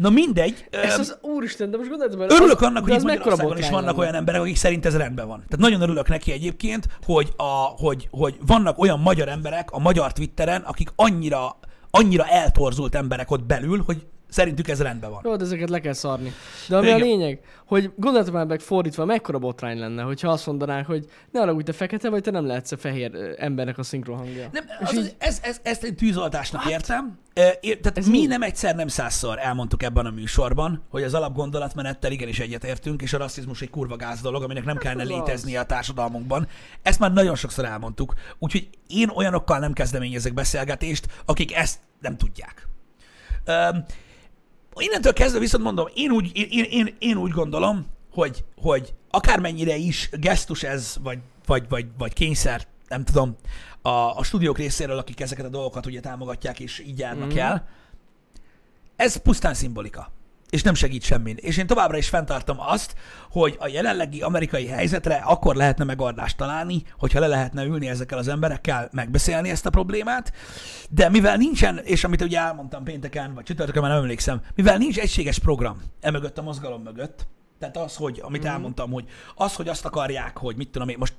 [0.00, 0.66] Na mindegy.
[0.70, 4.14] Ez az, úristen, de most gondoltam, hogy Örülök annak, hogy itt Magyarországon is vannak olyan
[4.14, 5.36] emberek, akik szerint ez rendben van.
[5.36, 10.12] Tehát nagyon örülök neki egyébként, hogy, a, hogy, hogy vannak olyan magyar emberek a magyar
[10.12, 11.58] Twitteren, akik annyira,
[11.90, 15.20] annyira eltorzult emberek ott belül, hogy szerintük ez rendben van.
[15.24, 16.32] Jó, de ezeket le kell szarni.
[16.68, 17.00] De ami Igen.
[17.00, 21.40] a lényeg, hogy gondoltam már meg fordítva, mekkora botrány lenne, hogyha azt mondanák, hogy ne
[21.40, 24.48] arra, hogy te fekete vagy, te nem lehetsz a fehér embernek a szinkron hangja.
[24.52, 27.18] Nem, az, így- ez, ez, ezt egy tűzoltásnak értem.
[27.34, 28.26] E, ér, tehát Ez mi mi?
[28.26, 33.18] nem egyszer, nem százszor elmondtuk ebben a műsorban, hogy az alapgondolatmenettel igenis egyetértünk, és a
[33.18, 35.16] rasszizmus egy kurva gáz dolog, aminek nem kellene az az.
[35.16, 36.48] léteznie a társadalmunkban.
[36.82, 38.14] Ezt már nagyon sokszor elmondtuk.
[38.38, 42.68] Úgyhogy én olyanokkal nem kezdeményezek beszélgetést, akik ezt nem tudják.
[43.46, 43.84] Um,
[44.76, 50.08] innentől kezdve viszont mondom, én úgy, én, én, én, úgy gondolom, hogy, hogy akármennyire is
[50.12, 53.36] gesztus ez, vagy, vagy, vagy, vagy kényszer, nem tudom,
[53.82, 57.38] a, a stúdiók részéről, akik ezeket a dolgokat ugye támogatják és így járnak Mhm.
[57.38, 57.68] el,
[58.96, 60.10] ez pusztán szimbolika.
[60.50, 61.36] És nem segít semmin.
[61.40, 62.94] És én továbbra is fenntartom azt,
[63.30, 68.28] hogy a jelenlegi amerikai helyzetre akkor lehetne megoldást találni, hogyha le lehetne ülni ezekkel az
[68.28, 70.32] emberekkel, megbeszélni ezt a problémát,
[70.90, 74.98] de mivel nincsen, és amit ugye elmondtam pénteken, vagy csütörtökön, már nem emlékszem, mivel nincs
[74.98, 77.26] egységes program emögött a mozgalom mögött,
[77.58, 78.50] tehát az, hogy, amit Mhm.
[78.52, 81.14] elmondtam, hogy az, hogy azt akarják, hogy mit tudom én, most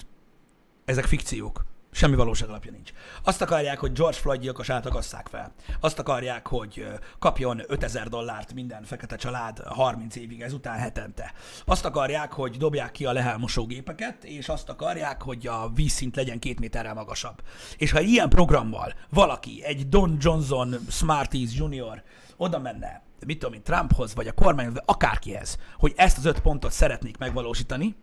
[0.86, 1.66] ezek fikciók.
[1.94, 2.92] Semmi valóság alapja nincs.
[3.24, 5.54] Azt akarják, hogy George Floyd gyilkosát akasszák fel.
[5.80, 6.86] Azt akarják, hogy
[7.20, 11.34] kapjon 5000 dollárt minden fekete család 30 évig ezután hetente.
[11.66, 16.60] Azt akarják, hogy dobják ki a lehelmosógépeket, és azt akarják, hogy a vízszint legyen két
[16.60, 17.42] méterrel magasabb.
[17.78, 22.04] És ha egy ilyen programmal valaki, egy Don Johnson Smarties Junior
[22.38, 26.40] oda menne, mit tudom én, Trumphoz, vagy a kormányhoz, vagy akárkihez, hogy ezt az öt
[26.40, 27.96] pontot szeretnék megvalósítani,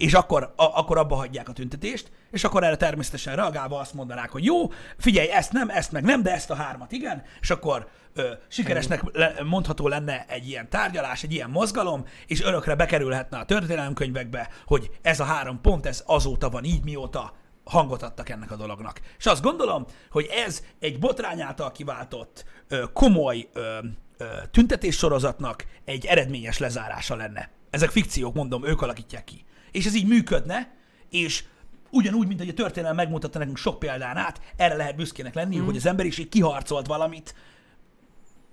[0.00, 4.30] és akkor, a, akkor abba hagyják a tüntetést, és akkor erre természetesen reagálva azt mondanák,
[4.30, 7.88] hogy jó, figyelj, ezt nem, ezt meg nem, de ezt a hármat igen, és akkor
[8.14, 13.44] ö, sikeresnek le, mondható lenne egy ilyen tárgyalás, egy ilyen mozgalom, és örökre bekerülhetne a
[13.44, 17.32] történelemkönyvekbe, hogy ez a három pont, ez azóta van így, mióta
[17.64, 19.00] hangot adtak ennek a dolognak.
[19.18, 23.78] És azt gondolom, hogy ez egy botrány által kiváltott ö, komoly ö,
[24.16, 27.50] ö, tüntetéssorozatnak egy eredményes lezárása lenne.
[27.70, 29.44] Ezek fikciók, mondom, ők alakítják ki.
[29.70, 30.74] És ez így működne,
[31.10, 31.44] és
[31.90, 35.64] ugyanúgy, mint hogy a történelem megmutatta nekünk sok példán át, erre lehet büszkének lenni, mm.
[35.64, 37.34] hogy az emberiség kiharcolt valamit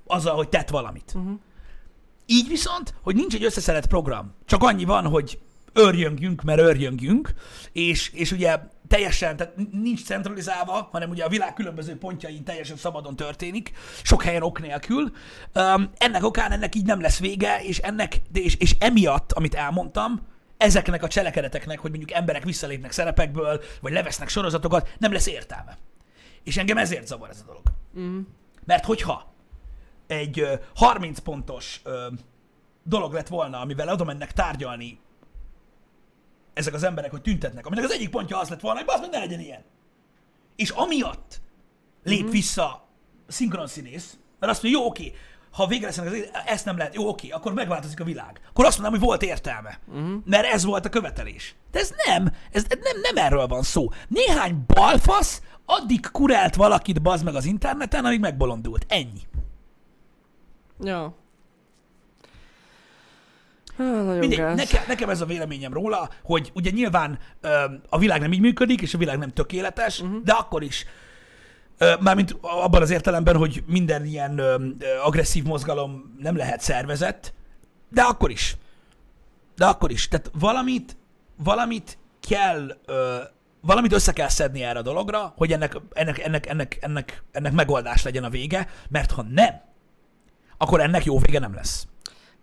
[0.06, 1.12] azzal, hogy tett valamit.
[1.16, 1.40] Uh-huh.
[2.26, 5.40] Így viszont, hogy nincs egy összeszedett program, csak annyi van, hogy
[5.74, 7.34] örjöngjünk, mert örjöngjünk,
[7.72, 13.16] és, és ugye teljesen, tehát nincs centralizálva, hanem ugye a világ különböző pontjain teljesen szabadon
[13.16, 13.72] történik,
[14.04, 15.12] sok helyen ok nélkül.
[15.56, 20.22] Um, ennek okán ennek így nem lesz vége, és ennek, és, és emiatt, amit elmondtam,
[20.58, 25.78] ezeknek a cselekedeteknek, hogy mondjuk emberek visszalépnek szerepekből, vagy levesznek sorozatokat, nem lesz értelme.
[26.44, 27.64] És engem ezért zavar ez a dolog.
[28.00, 28.20] Mm.
[28.66, 29.34] Mert hogyha
[30.08, 32.08] egy ö, 30 pontos ö,
[32.84, 35.00] dolog lett volna, amivel oda mennek tárgyalni
[36.54, 39.20] ezek az emberek, hogy tüntetnek, aminek az egyik pontja az lett volna, hogy meg ne
[39.20, 39.64] legyen ilyen.
[40.56, 41.42] És amiatt
[42.04, 42.32] lép Mhm.
[42.32, 42.88] vissza a
[43.28, 45.14] szinkron színész, mert azt mondja, jó, oké,
[45.58, 48.40] ha végre lesz az, ezt nem lehet, jó, oké, akkor megváltozik a világ.
[48.50, 49.80] Akkor azt mondanám, hogy volt értelme.
[49.86, 50.14] Mhm.
[50.26, 51.56] Mert ez volt a követelés.
[51.72, 53.90] De ez nem, ez nem, nem erről van szó.
[54.08, 58.86] Néhány balfasz addig kurált valakit bazd meg az interneten, amíg megbolondult.
[58.88, 59.22] Ennyi.
[60.80, 61.16] Ja.
[63.78, 68.34] Nagyon Mindegy, nekem, nekem ez a véleményem róla, hogy ugye nyilván ö, a világ nem
[68.34, 70.24] így működik, és a világ nem tökéletes, uh-huh.
[70.24, 70.86] de akkor is,
[72.00, 74.40] mármint abban az értelemben, hogy minden ilyen
[75.04, 77.34] agresszív mozgalom nem lehet szervezett,
[77.90, 78.58] de akkor is.
[79.56, 80.08] De akkor is.
[80.08, 80.98] Tehát valamit,
[81.36, 82.78] valamit kell,
[83.62, 88.04] valamit össze kell szedni erre a dologra, hogy ennek, ennek, ennek, ennek, ennek, ennek megoldás
[88.04, 89.62] legyen a vége, mert ha nem,
[90.58, 91.88] akkor ennek jó vége nem lesz.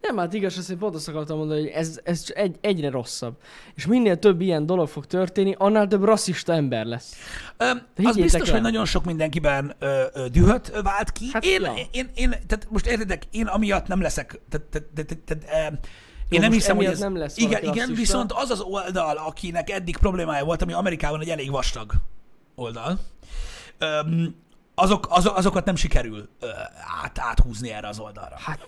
[0.07, 3.35] Nem, hát igaz, azt én pont azt akartam mondani, hogy ez, ez egy, egyre rosszabb.
[3.75, 7.15] És minél több ilyen dolog fog történni, annál több rasszista ember lesz.
[7.57, 7.71] Ö,
[8.05, 8.55] az biztos, el.
[8.55, 11.25] hogy nagyon sok mindenkiben ö, ö, dühöt vált ki.
[11.33, 11.75] Hát én, ja.
[11.91, 15.77] én, én, tehát most értitek, én amiatt nem leszek, tehát, tehát, tehát, tehát, ö,
[16.29, 16.99] én nem hiszem, hogy ez...
[16.99, 17.95] nem lesz igen, igen, rasszista.
[17.95, 21.93] viszont az az oldal, akinek eddig problémája volt, ami Amerikában egy elég vastag
[22.55, 22.99] oldal,
[23.79, 24.35] öm,
[24.75, 26.49] azok, azok, azokat nem sikerül ö,
[27.03, 28.37] át, áthúzni erre az oldalra.
[28.39, 28.65] Hát,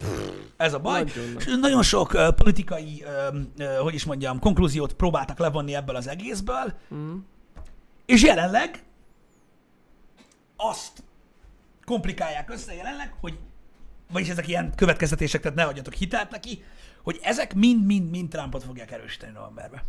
[0.57, 1.05] Ez a baj.
[1.05, 1.37] Nagyon.
[1.39, 6.07] És nagyon sok ö, politikai, ö, ö, hogy is mondjam, konklúziót próbáltak levonni ebből az
[6.07, 7.17] egészből, mm.
[8.07, 8.85] és jelenleg
[10.57, 11.03] azt
[11.85, 13.39] komplikálják össze jelenleg, hogy
[14.13, 16.65] vagyis ezek ilyen következtetések, tehát ne adjatok hitelt neki,
[17.03, 19.83] hogy ezek mind-mind-mind Trumpot fogják erősíteni novemberben.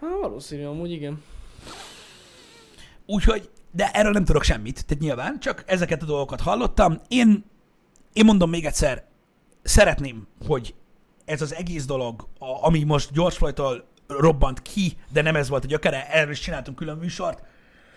[0.00, 1.22] hát valószínű, amúgy igen.
[3.06, 7.00] Úgyhogy, de erről nem tudok semmit, tehát nyilván, csak ezeket a dolgokat hallottam.
[7.08, 7.44] Én,
[8.12, 9.04] én mondom még egyszer,
[9.62, 10.74] szeretném, hogy
[11.24, 16.08] ez az egész dolog, ami most Floyd-tól robbant ki, de nem ez volt a gyökere,
[16.08, 17.42] erről is csináltunk külön műsort.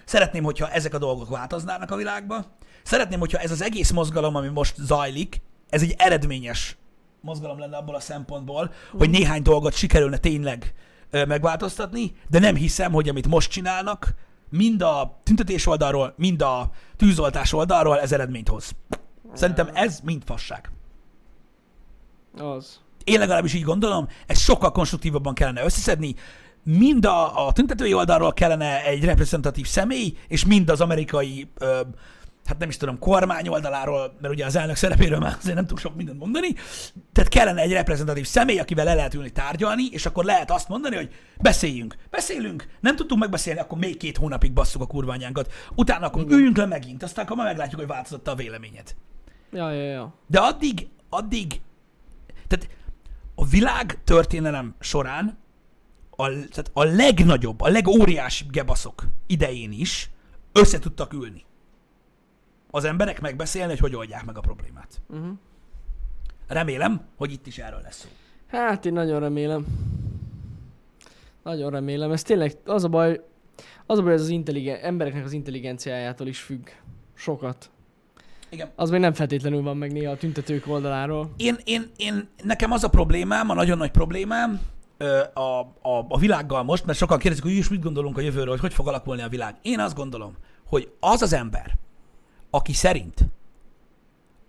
[0.06, 2.46] Szeretném, hogyha ezek a dolgok változnának a világba.
[2.84, 6.78] Szeretném, hogyha ez az egész mozgalom, ami most zajlik, ez egy eredményes
[7.22, 10.74] mozgalom lenne abból a szempontból, hogy néhány dolgot sikerülne tényleg
[11.12, 14.14] megváltoztatni, de nem hiszem, hogy amit most csinálnak,
[14.56, 18.72] mind a tüntetés oldalról, mind a tűzoltás oldalról ez eredményt hoz.
[19.34, 20.72] Szerintem ez mind fasság.
[22.38, 22.80] Az.
[23.04, 26.16] Én legalábbis így gondolom, ezt sokkal konstruktívabban kellene összeszedni,
[26.64, 31.80] mind a, a tüntetői oldalról kellene egy reprezentatív személy, és mind az amerikai, ö,
[32.46, 35.80] hát nem is tudom, kormány oldaláról, mert ugye az elnök szerepéről már azért nem tudok
[35.80, 36.48] sok mindent mondani,
[37.12, 40.96] tehát kellene egy reprezentatív személy, akivel le lehet ülni tárgyalni, és akkor lehet azt mondani,
[40.96, 41.10] hogy
[41.42, 46.58] beszéljünk, beszélünk, nem tudtunk megbeszélni, akkor még két hónapig basszuk a kurványánkat, utána akkor üljünk
[46.58, 48.96] le megint, aztán akkor majd meglátjuk, hogy változott a véleményed.
[49.52, 50.14] Ja, ja, ja.
[50.28, 51.62] De addig, addig,
[52.48, 52.70] tehát
[53.36, 55.38] a világ történelem során
[56.10, 60.10] a, tehát a legnagyobb, a legóriásibb gebaszok idején is
[60.52, 61.46] össze tudtak ülni.
[62.76, 65.02] Az emberek megbeszélni, hogy hogy oldják meg a problémát.
[65.08, 65.38] Uh-huh.
[66.48, 68.10] Remélem, hogy itt is erről lesz szó.
[68.48, 69.66] Hát én nagyon remélem.
[71.44, 72.12] Nagyon remélem.
[72.12, 73.22] Ez tényleg az a baj,
[73.86, 76.68] az a baj, ez az intelligen, embereknek az intelligenciájától is függ.
[77.14, 77.72] Sokat.
[78.50, 78.70] Igen.
[78.76, 81.34] Az még nem feltétlenül van meg néha a tüntetők oldaláról.
[81.38, 84.62] Én, én, én, nekem az a problémám, a nagyon nagy problémám
[85.34, 88.60] a, a, a világgal most, mert sokan kérdezik, hogy is mit gondolunk a jövőről, hogy
[88.60, 89.56] hogy fog alakulni a világ.
[89.62, 91.78] Én azt gondolom, hogy az az ember,
[92.56, 93.26] aki szerint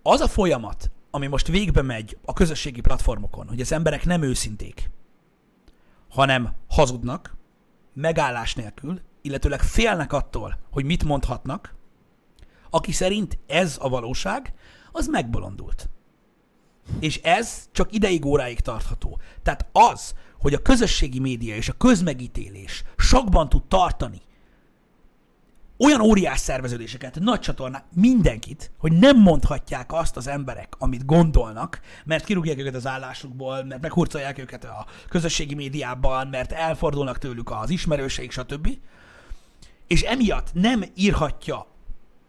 [0.03, 4.91] az a folyamat, ami most végbe megy a közösségi platformokon, hogy az emberek nem őszinték,
[6.09, 7.37] hanem hazudnak,
[7.93, 11.75] megállás nélkül, illetőleg félnek attól, hogy mit mondhatnak,
[12.71, 14.55] aki szerint ez a valóság,
[14.93, 15.89] az megbolondult.
[17.01, 19.19] És ez csak ideig óráig tartható.
[19.43, 24.21] Tehát az, hogy a közösségi média és a közmegítélés sokban tud tartani
[25.85, 32.25] olyan óriás szerveződéseket, nagy csatornák, mindenkit, hogy nem mondhatják azt az emberek, amit gondolnak, mert
[32.25, 38.31] kirúgják őket az állásukból, mert meghurcolják őket a közösségi médiában, mert elfordulnak tőlük az ismerőseik,
[38.31, 38.69] stb.
[39.87, 41.67] És emiatt nem írhatja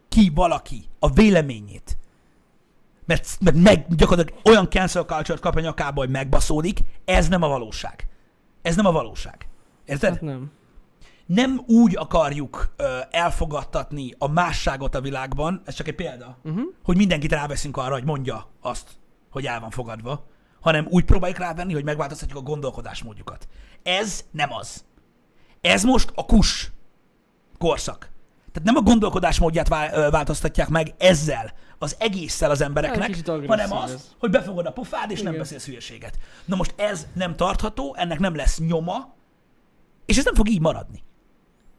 [0.08, 1.98] ki valaki a véleményét,
[3.04, 7.48] mert, mert meg, gyakorlatilag olyan cancel culture-t kap a nyakába, hogy megbaszódik, ez nem a
[7.48, 8.06] valóság.
[8.62, 9.48] Ez nem a valóság.
[9.84, 10.10] Érted?
[10.10, 10.50] Hát nem.
[11.26, 16.62] Nem úgy akarjuk ö, elfogadtatni a másságot a világban, ez csak egy példa, Uh-huh.
[16.84, 18.88] hogy mindenkit ráveszünk arra, hogy mondja azt,
[19.30, 20.26] hogy el van fogadva,
[20.60, 23.48] hanem úgy próbáljuk rávenni, hogy megváltoztatjuk a gondolkodásmódjukat.
[23.82, 24.84] Ez nem az.
[25.60, 26.72] Ez most a kus
[27.58, 27.98] korszak.
[28.52, 29.68] Tehát nem a gondolkodásmódját
[30.10, 34.14] változtatják meg ezzel, az egésszel az embereknek, hanem az, ez.
[34.18, 35.42] hogy befogod a pofád, és nem Igen.
[35.42, 36.18] beszélsz hülyeséget.
[36.44, 39.14] Na most ez nem tartható, ennek nem lesz nyoma,
[40.06, 41.02] és ez nem fog így maradni.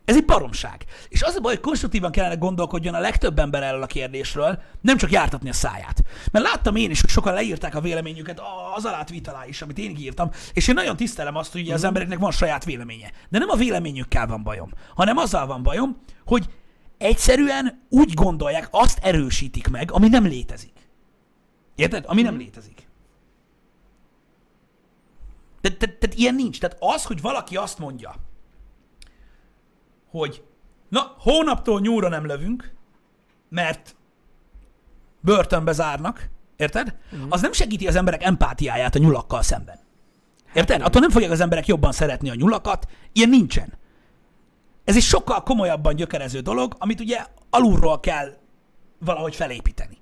[0.08, 0.86] Ez egy baromság.
[1.10, 4.98] És az a baj, hogy konstruktívan kellene gondolkodjon a legtöbb ember erről a kérdésről, nem
[4.98, 6.04] csak jártatni a száját.
[6.32, 8.42] Mert láttam én is, hogy sokan leírták a véleményüket
[8.76, 9.06] az alá
[9.48, 13.12] is, amit én írtam, és én nagyon tisztelem azt, hogy az embereknek van saját véleménye.
[13.30, 16.46] De nem a véleményükkel van bajom, hanem azzal van bajom, hogy
[16.98, 20.74] egyszerűen úgy gondolják, azt erősítik meg, ami nem létezik.
[21.76, 22.04] Érted?
[22.08, 22.88] Ami nem létezik.
[25.62, 26.60] Tehát te, te, ilyen nincs.
[26.60, 28.16] Tehát az, hogy valaki azt mondja,
[30.10, 30.44] hogy
[30.90, 32.74] na, hónaptól nyúra nem lövünk,
[33.50, 33.96] mert
[35.20, 36.96] börtönbe zárnak, érted?
[37.30, 39.80] Az nem segíti az emberek empátiáját a nyulakkal szemben.
[40.54, 40.82] Érted?
[40.82, 43.74] Attól nem fogják az emberek jobban szeretni a nyulakat, ilyen nincsen.
[44.84, 48.34] Ez egy sokkal komolyabban gyökerező dolog, amit ugye alulról kell
[49.00, 49.98] valahogy felépíteni.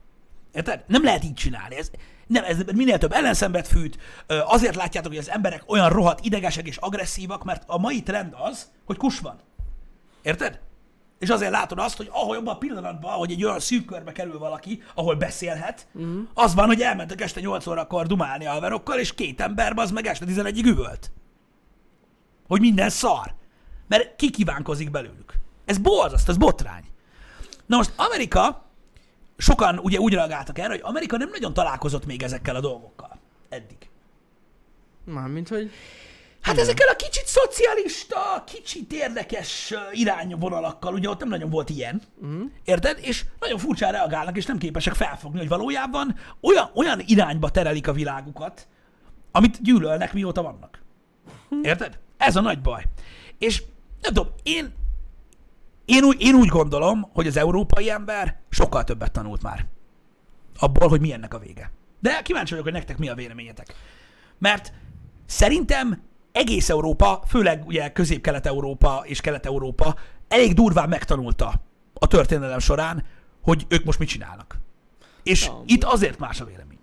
[0.53, 0.83] Érted?
[0.87, 1.75] Nem lehet így csinálni.
[1.75, 1.91] Ez,
[2.27, 6.77] nem, ez minél több ellenszenvet fűt, azért látjátok, hogy az emberek olyan rohadt idegesek és
[6.77, 9.39] agresszívak, mert a mai trend az, hogy kus van.
[10.25, 10.59] Érted?
[11.19, 14.37] És azért látod azt, hogy ahol abban a pillanatban, hogy egy olyan szűk körbe kerül
[14.37, 16.27] valaki, ahol beszélhet, uh-huh.
[16.33, 20.25] az van, hogy elmentek este 8 órakor dumálni alverokkal, és két ember az meg este
[20.27, 21.11] 11-ig üvölt.
[22.47, 23.33] Hogy minden szar.
[23.87, 25.33] Mert ki kívánkozik belőlük.
[25.65, 26.83] Ez borzaszt, ez botrány.
[27.65, 28.65] Na most Amerika,
[29.37, 33.89] sokan ugye úgy reagáltak erre, hogy Amerika nem nagyon találkozott még ezekkel a dolgokkal eddig.
[35.03, 35.71] Mármint, hogy...
[36.45, 42.51] Hát ezekkel a kicsit szocialista, kicsit érdekes irányvonalakkal, ugye ott nem nagyon volt ilyen, Uh-huh.
[42.63, 42.99] érted?
[43.01, 47.93] És nagyon furcsán reagálnak, és nem képesek felfogni, hogy valójában olyan, olyan irányba terelik a
[47.93, 48.67] világukat,
[49.31, 50.81] amit gyűlölnek, mióta vannak.
[51.61, 51.99] Érted?
[52.17, 52.83] Ez a nagy baj.
[53.37, 53.63] És
[54.01, 54.73] nem tudom, én,
[55.85, 59.65] én, úgy, én úgy gondolom, hogy az európai ember sokkal többet tanult már
[60.59, 61.71] abból, hogy mi ennek a vége.
[61.99, 63.75] De kíváncsi vagyok, hogy nektek mi a véleményetek.
[64.37, 64.73] Mert
[65.25, 66.01] szerintem
[66.35, 69.95] egész Európa, főleg ugye Közép-Kelet-Európa és Kelet-Európa
[70.27, 71.53] elég durván megtanulta
[71.93, 73.05] a történelem során,
[73.41, 74.59] hogy ők most mit csinálnak.
[75.23, 76.77] És Ja, itt azért más a vélemény.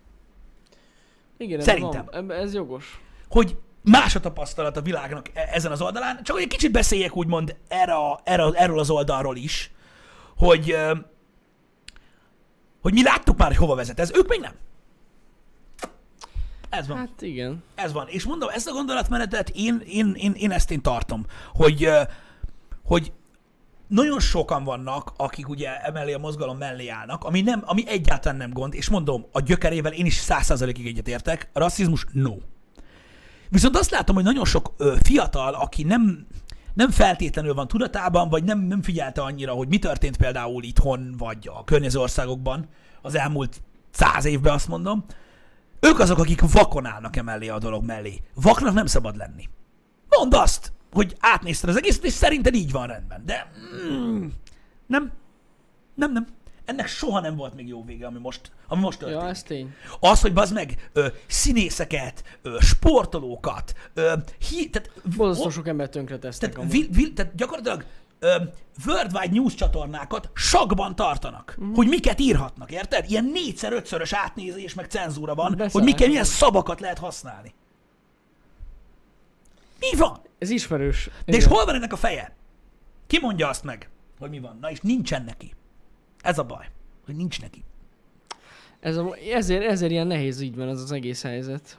[1.36, 2.04] Igen, ez Szerintem.
[2.04, 2.14] Van.
[2.14, 3.00] Ebbe- Ez jogos.
[3.28, 7.16] hogy más a tapasztalat a világnak e- ezen az oldalán, csak hogy egy kicsit beszéljek
[7.16, 9.70] úgymond erre, erre, erről az oldalról is,
[10.36, 10.76] hogy,
[12.82, 14.54] hogy mi láttuk már, hogy hova vezet ez, ők még nem.
[16.72, 16.96] Ez van.
[16.96, 17.62] Hát igen.
[17.74, 18.08] Ez van.
[18.08, 21.88] És mondom, ezt a gondolatmenetet én, én, én, én ezt én tartom, hogy,
[22.84, 23.12] hogy
[23.86, 28.52] nagyon sokan vannak, akik ugye emellé a mozgalom mellé állnak, ami, nem, ami egyáltalán nem
[28.52, 32.34] gond, és mondom, a gyökerével én is száz százalékig egyetértek, a rasszizmus no.
[33.48, 36.26] Viszont azt látom, hogy nagyon sok ö, fiatal, aki nem,
[36.74, 41.50] nem feltétlenül van tudatában, vagy nem, nem figyelte annyira, hogy mi történt például itthon, vagy
[41.54, 42.68] a környező országokban
[43.02, 45.04] az elmúlt száz évben, azt mondom,
[45.86, 48.20] ők azok, akik vakon állnak emellé a dolog mellé.
[48.34, 49.48] Vaknak nem szabad lenni.
[50.08, 53.22] Mondd azt, hogy átnézted az egészet, és szerinted így van rendben.
[53.26, 53.52] De
[53.90, 54.26] mm,
[54.86, 55.12] nem.
[55.94, 56.26] Nem, nem.
[56.64, 59.22] Ennek soha nem volt még jó vége, ami most, ami most történik.
[59.22, 59.74] Ja, ez tény.
[60.00, 64.12] Az, hogy bazd meg ö, színészeket, ö, sportolókat, ö,
[64.48, 67.84] hi, tehát, Borzasztó sok embert tönkretesztek tehát, vi, vi, tehát gyakorlatilag
[68.22, 68.36] ö,
[68.86, 71.72] worldwide news csatornákat sakban tartanak, mm.
[71.72, 73.10] hogy miket írhatnak, érted?
[73.10, 75.72] Ilyen négyszer, ötszörös átnézés, meg cenzúra van, Beszélek.
[75.72, 77.54] hogy miket, milyen szavakat lehet használni.
[79.78, 80.20] Mi van?
[80.38, 81.10] Ez ismerős.
[81.24, 81.56] De és Igen.
[81.56, 82.36] hol van ennek a feje?
[83.06, 84.58] Ki mondja azt meg, hogy mi van?
[84.60, 85.54] Na és nincsen neki.
[86.20, 86.66] Ez a baj,
[87.04, 87.64] hogy nincs neki.
[88.80, 91.78] Ez a, ezért, ezért ilyen nehéz így van ez az egész helyzet.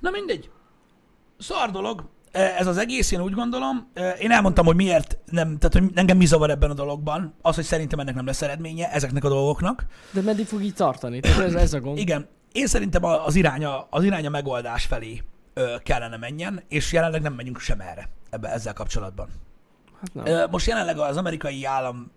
[0.00, 0.50] Na mindegy.
[1.38, 2.04] Szar dolog.
[2.32, 3.90] Ez az egész, én úgy gondolom.
[4.20, 7.34] Én elmondtam, hogy miért nem, tehát hogy engem mi zavar ebben a dologban.
[7.42, 9.86] Az, hogy szerintem ennek nem lesz eredménye ezeknek a dolgoknak.
[10.12, 11.20] De meddig fog így tartani?
[11.20, 11.98] Tehát ez, ez a gond.
[11.98, 15.22] Igen, én szerintem az iránya, az iránya megoldás felé
[15.82, 19.28] kellene menjen, és jelenleg nem megyünk sem erre ebbe, ezzel kapcsolatban.
[20.00, 20.50] Hát nem.
[20.50, 22.10] Most jelenleg az amerikai állam,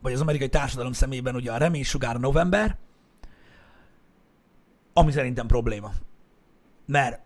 [0.00, 2.76] vagy az amerikai társadalom szemében ugye a reménysugár november,
[4.92, 5.92] ami szerintem probléma.
[6.86, 7.20] Mert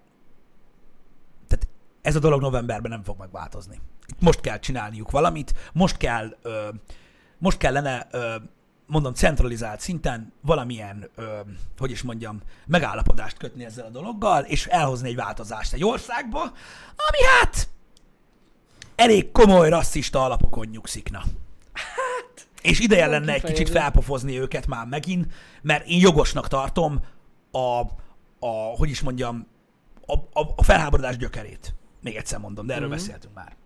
[2.08, 3.80] ez a dolog novemberben nem fog megváltozni.
[4.06, 6.68] Itt most kell csinálniuk valamit, most kell, ö,
[7.38, 8.34] most kellene, ö,
[8.86, 11.40] mondom, centralizált szinten valamilyen, ö,
[11.78, 16.40] hogy is mondjam, megállapodást kötni ezzel a dologgal, és elhozni egy változást egy országba,
[16.96, 17.68] ami hát
[18.96, 21.22] elég komoly rasszista alapokon nyugszik, na.
[22.62, 27.00] És ideje lenne egy kicsit felpofozni őket már megint, mert én jogosnak tartom
[27.50, 27.80] a,
[28.38, 29.46] a hogy is mondjam,
[30.06, 31.74] a, a, a felháborodás gyökerét.
[32.00, 32.96] Még egyszer mondom, de erről Mhm.
[32.96, 33.56] beszéltünk már.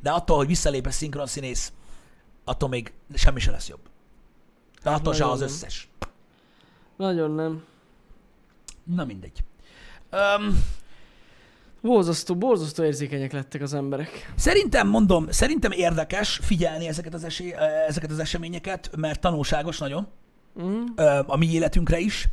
[0.00, 1.72] De attól, hogy visszalép egy szinkron színész,
[2.44, 3.80] attól még semmi se lesz jobb.
[4.82, 5.48] De Hát attól se az nem.
[5.48, 5.88] összes.
[6.96, 7.64] Nagyon nem.
[8.84, 9.44] Na mindegy.
[10.12, 10.64] Um,
[11.80, 14.32] Borzasztó, borzasztó érzékenyek lettek az emberek.
[14.36, 17.52] Szerintem, mondom, szerintem érdekes figyelni ezeket az, esély,
[17.88, 20.06] ezeket az eseményeket, mert tanulságos nagyon
[20.62, 20.84] Mm.
[21.26, 22.28] a mi életünkre is.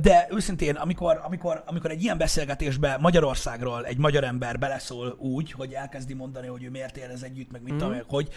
[0.00, 5.72] De őszintén, amikor, amikor, amikor egy ilyen beszélgetésbe Magyarországról egy magyar ember beleszól úgy, hogy
[5.72, 7.82] elkezdi mondani, hogy ő miért érez együtt, meg mit Mhm.
[7.82, 8.28] tudom, hogy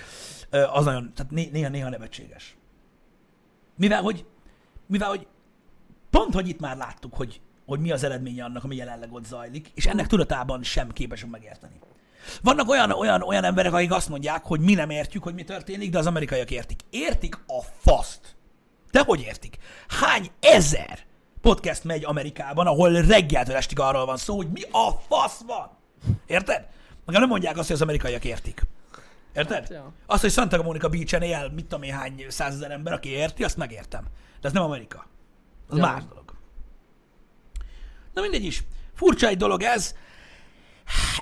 [0.74, 2.58] az nagyon, tehát né- néha, néha nevetséges.
[3.76, 4.26] Mivel, hogy,
[4.86, 5.28] mivel, hogy
[6.10, 9.72] pont, hogy itt már láttuk, hogy, hogy mi az eredménye annak, ami jelenleg ott zajlik,
[9.74, 11.80] és ennek tudatában sem képesek megérteni.
[12.42, 15.90] Vannak olyan, olyan, olyan emberek, akik azt mondják, hogy mi nem értjük, hogy mi történik,
[15.90, 16.80] de az amerikaiak értik.
[16.90, 18.36] Értik a faszt.
[18.98, 19.58] De hogy értik?
[19.88, 21.00] Hány ezer
[21.42, 25.70] podcast megy Amerikában, ahol reggeltől estig arról van szó, hogy mi a fasz van?
[26.26, 26.68] Érted?
[27.06, 28.62] Meg nem mondják azt, hogy az amerikaiak értik.
[29.36, 29.58] Érted?
[29.58, 29.94] Hát, ja.
[30.06, 33.58] Azt, hogy Santa Monica Beach-en él, mit tudom én hány százezer ember, aki érti, azt
[33.58, 34.04] megértem.
[34.42, 35.08] De ez nem Amerika.
[35.70, 35.84] Az Ja.
[35.84, 36.34] más dolog.
[38.14, 38.64] Na mindegy is.
[38.94, 39.96] Furcsa egy dolog ez.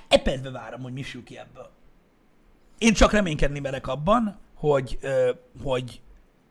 [0.08, 1.70] Epedve várom, hogy mi ki ebből.
[2.78, 5.00] Én csak reménykedni merek abban, hogy,
[5.64, 6.02] hogy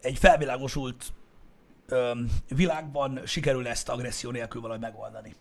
[0.04, 1.04] egy felvilágosult
[1.88, 2.10] ö,
[2.48, 5.34] világban sikerül ezt agresszió nélkül valahogy megoldani.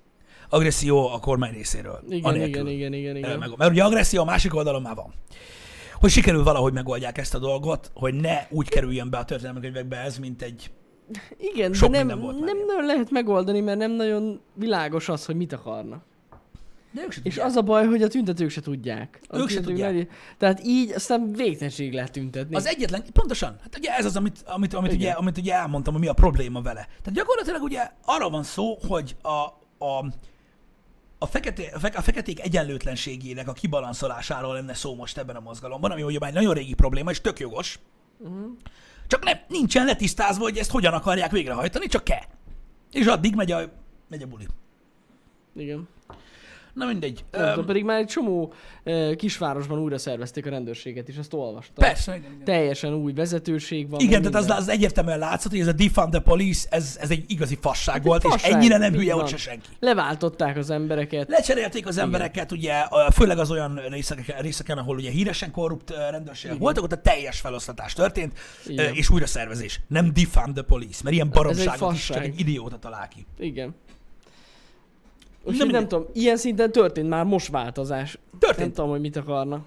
[0.50, 2.00] Agresszió a kormány részéről.
[2.10, 2.68] Igen, anélkül.
[2.68, 3.40] igen, igen, igen, igen.
[3.40, 5.14] Meg, mert ugye agresszió a másik oldalon már van.
[6.00, 9.98] hogy sikerül valahogy megoldják ezt a dolgot, hogy ne úgy kerüljön be a történelmi könyvekbe
[9.98, 10.72] ez, mint egy...
[11.38, 12.66] Igen, Sok de nem, nem ilyen.
[12.68, 16.04] nagyon lehet megoldani, mert nem nagyon világos az, hogy mit akarnak.
[16.94, 17.46] De ők se És tudják.
[17.46, 19.22] az a baj, hogy a tüntetők se tudják.
[19.28, 19.94] A Ők se tudják.
[19.94, 22.56] nagy- Tehát így aztán végtelenség lehet tüntetni.
[22.56, 26.02] Az egyetlen, pontosan, hát ugye ez az, amit, amit, amit, ugye, amit ugye elmondtam, hogy
[26.02, 26.86] mi a probléma vele.
[26.86, 29.30] Tehát gyakorlatilag ugye arról van szó, hogy a,
[29.86, 30.06] a,
[31.18, 35.92] a, fekete, a, fe, a feketék egyenlőtlenségének a kibalanszolásáról lenne szó most ebben a mozgalomban,
[35.92, 37.80] ami ugye már egy nagyon régi probléma, és tök jogos.
[38.18, 38.46] Uh-huh.
[39.08, 42.24] Csak nem, nincsen letisztázva, hogy ezt hogyan akarják végrehajtani, csak kell.
[42.92, 43.62] És addig megy a,
[44.10, 44.48] megy a buli.
[45.56, 45.88] Igen.
[46.74, 47.26] Na mindegy.
[47.32, 48.54] Nem Öm, pedig már egy csomó
[48.86, 51.76] uh, kisvárosban újra szervezték a rendőrséget is, azt olvastam.
[51.76, 52.44] persze, igen, igen.
[52.44, 54.00] Teljesen új vezetőség van.
[54.00, 57.24] Igen, tehát az, az egyértelműen látszott, hogy ez a defund the police, ez, ez egy
[57.28, 59.68] igazi fasság egy volt, és fasság, ennyire nem hülye ott se senki.
[59.80, 61.30] Leváltották az embereket.
[61.30, 66.56] Lecserélték az embereket, ugye, ö, főleg az olyan részeken, részeken ahol ugye híresen korrupt rendőrségek
[66.56, 66.58] Igen.
[66.58, 68.94] voltak, ott a teljes feloszlatás történt, Igen.
[68.94, 69.82] és újraszervezés.
[69.88, 73.26] Nem defund the police, mert ilyen baromságot is csak egy idióta talál ki.
[73.38, 73.76] Igen.
[75.44, 75.88] Úgyhogy nem mindegy.
[75.88, 78.18] tudom, ilyen szinten történt már most változás.
[78.32, 78.74] Nem Történt.
[78.74, 79.66] tudom, hogy mit akarnak.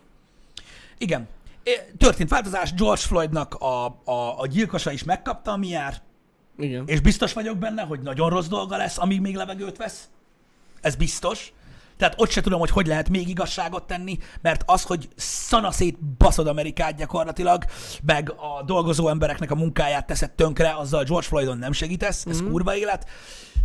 [0.99, 1.29] Igen.
[1.99, 6.03] Történt változás, George Floydnak a, a, a gyilkosa is megkapta, ami jár,
[6.59, 6.85] Igen.
[6.87, 10.09] és biztos vagyok benne, hogy nagyon rossz dolga lesz, amíg még levegőt vesz.
[10.81, 11.53] Ez biztos.
[11.97, 16.47] Tehát ott se tudom, hogy hogy lehet még igazságot tenni, mert az, hogy szanaszét baszod
[16.47, 17.65] Amerikát gyakorlatilag,
[18.03, 22.51] meg a dolgozó embereknek a munkáját teszed tönkre, azzal George Floydon nem segítesz, ez Mhm.
[22.51, 23.09] kurva élet.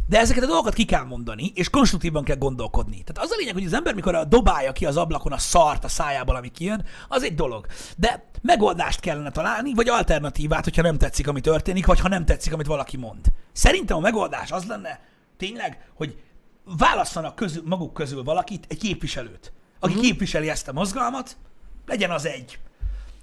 [0.08, 3.04] De ezeket a dolgokat ki kell mondani, és konstruktívan kell gondolkodni.
[3.04, 5.88] Tehát az a lényeg, hogy az ember, mikor dobálja ki az ablakon a szart a
[5.88, 7.66] szájából, ami kijön, az egy dolog.
[7.98, 12.54] De megoldást kellene találni, vagy alternatívát, hogyha nem tetszik, ami történik, vagy ha nem tetszik,
[12.54, 13.26] amit valaki mond.
[13.52, 15.00] Szerintem a megoldás az lenne,
[15.38, 16.16] tényleg, hogy
[16.64, 20.08] válasszanak közül, maguk közül valakit, egy képviselőt, aki uh-huh.
[20.08, 21.38] képviseli ezt a mozgalmat,
[21.86, 22.60] legyen az egy.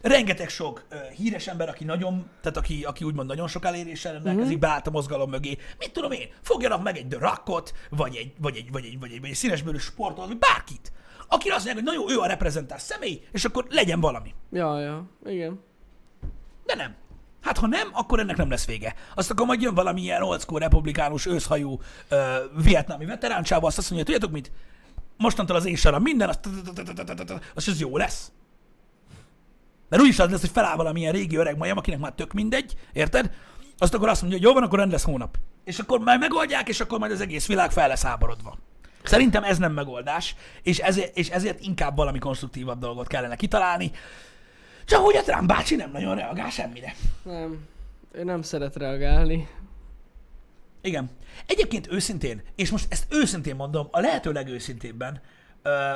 [0.01, 4.47] Rengeteg sok uh, híres ember, aki nagyon, tehát aki, aki úgymond nagyon sok eléréssel rendelkezik,
[4.47, 4.61] uh-huh.
[4.61, 5.59] beállt a mozgalom mögé.
[5.78, 9.12] Mit tudom én, fogjanak meg egy The Rockot, vagy egy, vagy egy, vagy egy, vagy
[9.12, 10.93] egy, vagy egy színesbőrű sportot, vagy bárkit.
[11.28, 14.34] Aki azt mondja, hogy na jó, ő a reprezentás személy, és akkor legyen valami.
[14.53, 15.61] Ja, ja, igen.
[16.64, 16.95] De nem.
[17.49, 18.94] Hát ha nem, akkor ennek nem lesz vége.
[19.14, 23.90] Azt akkor majd jön valami ilyen old school republikánus, őszhajú, ö, vietnámi veteráncsával, azt azt
[23.90, 24.53] mondja, tudjátok mit?
[25.16, 26.38] Mostantól az én saram minden, az,
[27.55, 28.32] az, az jó lesz.
[29.88, 33.30] Mert úgyis az lesz, hogy feláll valamilyen régi öreg majom, akinek már tök mindegy, érted?
[33.78, 35.36] Azt akkor azt mondja, hogy jó van, akkor rend lesz hónap.
[35.64, 38.59] És akkor majd megoldják, és akkor majd az egész világ fel lesz háborodva.
[39.03, 43.90] Szerintem ez nem megoldás, és ezért, és ezért inkább valami konstruktívabb dolgot kellene kitalálni.
[44.89, 46.95] Csak hogy a Trump bácsi nem nagyon reagál semmire.
[47.22, 47.66] Nem.
[48.12, 49.49] Ő nem szeret reagálni.
[50.80, 51.11] Igen.
[51.47, 55.20] Egyébként őszintén, és most ezt őszintén mondom, a lehető legőszintébben,
[55.62, 55.93] ö,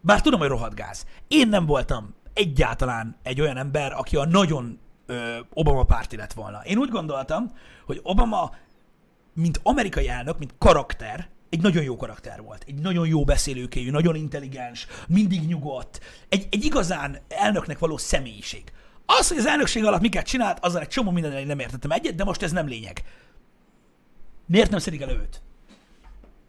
[0.00, 4.78] bár tudom, hogy rohadt gáz, én nem voltam egyáltalán egy olyan ember, aki a nagyon
[5.06, 6.60] ö, Obama párti lett volna.
[6.64, 7.52] Én úgy gondoltam,
[7.86, 8.54] hogy Obama,
[9.32, 12.64] mint amerikai elnök, mint karakter, egy nagyon jó karakter volt.
[12.66, 16.00] Egy nagyon jó beszélőkéjű, nagyon intelligens, mindig nyugodt.
[16.28, 18.72] Egy, egy igazán elnöknek való személyiség.
[19.06, 22.24] Az, hogy az elnökség alatt miket csinált, azzal egy csomó mindenre nem értettem egyet, de
[22.24, 23.04] most ez nem lényeg.
[24.46, 25.42] Miért nem szedik el őt?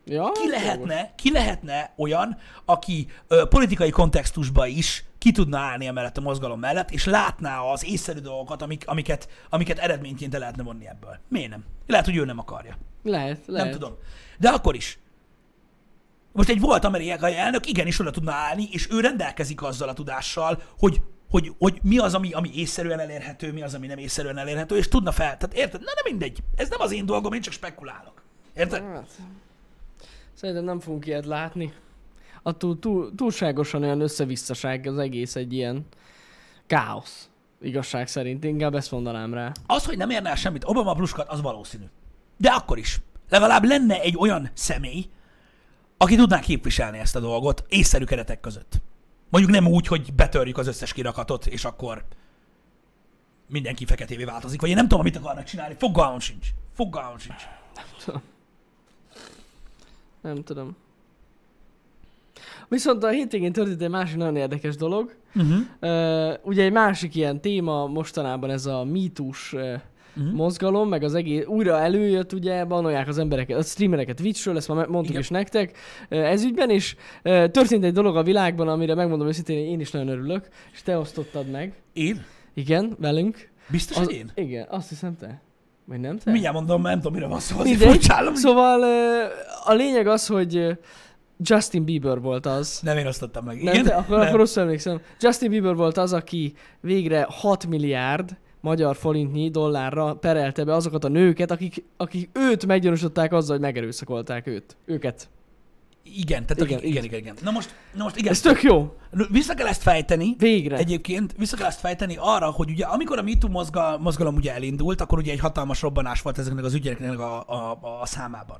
[0.06, 0.62] Ja, Ki jogos.
[0.62, 6.60] lehetne, ki lehetne olyan, aki ö, politikai kontextusban is ki tudna állni emellett a mozgalom
[6.60, 11.20] mellett, és látná az észszerű dolgokat, amik, amiket, amiket eredményként el lehetne vonni ebből.
[11.28, 11.64] Miért nem?
[11.88, 12.78] Lehet, hogy ő nem akarja.
[13.04, 13.70] Lehet, lehet.
[13.70, 13.98] Nem tudom.
[14.44, 15.00] De akkor is.
[16.32, 20.62] Most egy volt amerikai elnök igenis oda tudna állni, és ő rendelkezik azzal a tudással,
[20.80, 24.78] hogy, hogy, hogy mi az, ami, ami észszerűen elérhető, mi az, ami nem észszerűen elérhető,
[24.78, 25.38] és tudna fel.
[25.38, 25.82] Tehát érted?
[25.82, 26.44] Na nem mindegy.
[26.56, 28.24] Ez nem az én dolgom, én csak spekulálok.
[28.56, 28.84] Érted?
[28.84, 29.10] Hát,
[30.34, 31.74] szerintem nem fogunk ilyet látni.
[32.42, 35.86] Attól túl, túlságosan olyan összevisszaság az egész egy ilyen
[36.68, 37.30] káosz.
[37.62, 39.52] Igazság szerint, inkább ezt mondanám rá.
[39.68, 41.86] Az, hogy nem érne el semmit Obama pluskat, az valószínű.
[42.38, 43.00] De akkor is.
[43.30, 45.06] Legalább lenne egy olyan személy,
[45.98, 48.82] aki tudná képviselni ezt a dolgot észszerű keretek között.
[49.30, 52.06] Mondjuk nem úgy, hogy betörjük az összes kirakatot, és akkor
[53.50, 55.76] mindenki feketévé változik, vagy én nem tudom, mit akarnak csinálni.
[55.78, 56.48] Fogalmam sincs.
[56.74, 57.44] Fogalmam sincs.
[60.22, 60.76] Nem tudom.
[62.68, 65.16] Viszont a hétvégén történt egy másik nagyon érdekes dolog.
[65.36, 65.60] Uh-huh.
[65.82, 69.82] Uh, ugye egy másik ilyen téma mostanában ez a mítus uh,
[70.16, 70.36] Mhm.
[70.36, 74.88] mozgalom, meg az egész újra előjött, ugye, banolják az embereket, a streamereket Twitchről, ezt már
[74.88, 75.22] mondtuk Igen.
[75.22, 75.78] is nektek
[76.10, 80.48] ez ügyben, és történt egy dolog a világban, amire megmondom őszintén, én is nagyon örülök,
[80.74, 81.74] és te osztottad meg.
[81.94, 82.24] Én?
[82.54, 83.50] Igen, velünk.
[83.68, 84.32] Biztos, Az, hogy én?
[84.36, 85.42] igen, azt hiszem te.
[85.86, 86.32] Vagy nem te?
[86.32, 87.60] Mindjárt mondom, mert nem tudom, mire van szó.
[87.60, 88.36] azért Mindegy.
[88.36, 88.82] Szóval
[89.66, 90.78] a lényeg az, hogy
[91.38, 92.80] Justin Bieber volt az.
[92.84, 93.64] Nem én osztottam meg.
[93.64, 93.86] Nem, Igen?
[93.86, 95.02] te, akkor, akkor rosszul emlékszem.
[95.20, 101.08] Justin Bieber volt az, aki végre 6 milliárd magyar forintnyi dollárra perelte be azokat a
[101.08, 104.78] nőket, akik, akik őt meggyanúsították azzal, hogy megerőszakolták őt.
[104.86, 105.30] Őket.
[106.04, 107.36] Igen, tehát Igen, igen, igen, igen, igen.
[107.42, 108.96] Na most, na most igen, Ez tök jó.
[109.30, 110.78] vissza kell ezt fejteni, Végre.
[110.78, 115.02] Egyébként vissza kell ezt fejteni arra, hogy ugye amikor a MeToo mozgal, mozgalom ugye elindult,
[115.02, 118.58] akkor ugye egy hatalmas robbanás volt ezeknek az ügyeknek a, a, a, számában.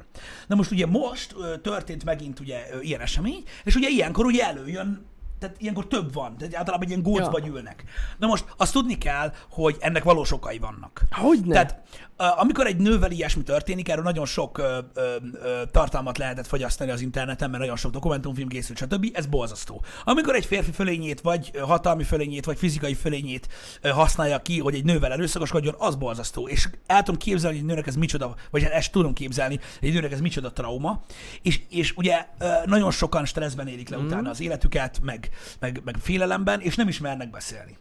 [0.48, 5.06] Na most ugye most történt megint ugye ilyen esemény, és ugye ilyenkor ugye előjön
[5.44, 7.44] tehát ilyenkor több van, tehát általában egy ilyen gócba Ja.
[7.46, 7.84] gyűlnek.
[8.18, 11.02] Na most azt tudni kell, hogy ennek valós okai vannak.
[11.12, 11.54] Hogyne?
[11.54, 11.82] Tehát
[12.18, 17.02] amikor egy nővel ilyesmi történik, erről nagyon sok ö, ö, ö, tartalmat lehetett fogyasztani az
[17.02, 19.10] interneten, mert nagyon sok dokumentumfilm készült, stb.
[19.14, 19.84] Ez borzasztó.
[20.04, 23.48] Amikor egy férfi fölényét, vagy hatalmi fölényét, vagy fizikai fölényét
[23.82, 26.48] használja ki, hogy egy nővel erőszakoskodjon, az borzasztó.
[26.48, 29.88] És el tudom képzelni, hogy egy nőnek ez micsoda, vagy hát ezt tudom képzelni, hogy
[29.88, 31.04] egy nőnek ez micsoda trauma.
[31.42, 32.26] És, és ugye
[32.66, 37.00] nagyon sokan stresszben élik le utána az életüket, meg, meg, meg félelemben, és nem is
[37.00, 37.78] mernek beszélni.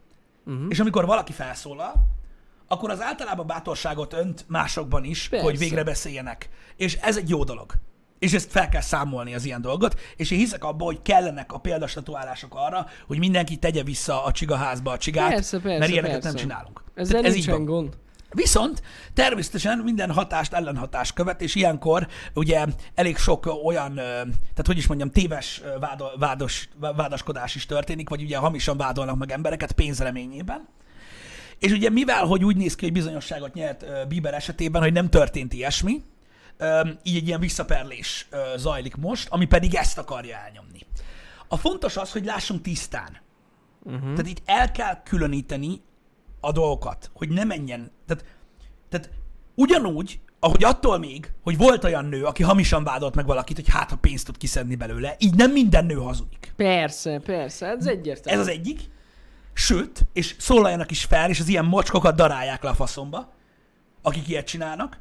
[0.47, 0.67] Uh-huh.
[0.69, 2.21] És amikor valaki felszólal,
[2.73, 5.45] akkor az általában bátorságot önt másokban is, Persze.
[5.45, 6.49] hogy végre beszéljenek.
[6.77, 7.73] És ez egy jó dolog.
[8.19, 11.59] És ezt fel kell számolni az ilyen dolgot, és én hiszek abba, hogy kellenek a
[11.59, 16.29] példastatuálások arra, hogy mindenki tegye vissza a csigaházba a csigát, Persze, persze, mert ilyeneket persze.
[16.29, 16.85] nem csinálunk.
[16.95, 17.65] Ezzel Tehát ez így van.
[17.65, 17.97] gond.
[18.31, 18.83] Viszont
[19.15, 22.65] természetesen minden hatást ellenhatás követ, és ilyenkor ugye
[22.95, 28.23] elég sok olyan, tehát hogy is mondjam, téves vádo, vádos, vá- vádaskodás is történik, vagy
[28.23, 30.69] ugye hamisan vádolnak meg embereket pénzreményében.
[31.63, 35.53] És ugye mivel, hogy úgy néz ki, hogy bizonyosságot nyert Bieber esetében, hogy nem történt
[35.53, 36.03] ilyesmi,
[37.03, 40.81] így egy ilyen visszaperlés zajlik most, ami pedig ezt akarja elnyomni.
[41.49, 43.17] A fontos az, hogy lássunk tisztán.
[43.83, 44.01] Uh-huh.
[44.01, 45.81] Tehát itt el kell különíteni
[46.41, 47.91] a dolgokat, hogy ne menjen.
[48.07, 48.25] Tehát,
[48.89, 49.11] tehát
[49.55, 53.91] ugyanúgy, ahogy attól még, hogy volt olyan nő, aki hamisan vádolt meg valakit, hogy hát
[53.91, 56.53] ha pénzt tud kiszedni belőle, így nem minden nő hazudik.
[56.57, 58.41] Persze, persze, ez egyértelmű.
[58.41, 58.81] Ez az egyik.
[59.53, 63.33] Sőt, és szólaljanak is fel, és az ilyen mocskokat darálják le a faszomba,
[64.03, 64.99] akik ilyet csinálnak.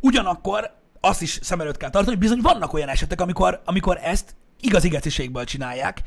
[0.00, 0.70] Ugyanakkor
[1.00, 4.84] azt is szem előtt kell tartani, hogy bizony vannak olyan esetek, amikor, amikor ezt igaz
[4.84, 6.02] igeciségből csinálják,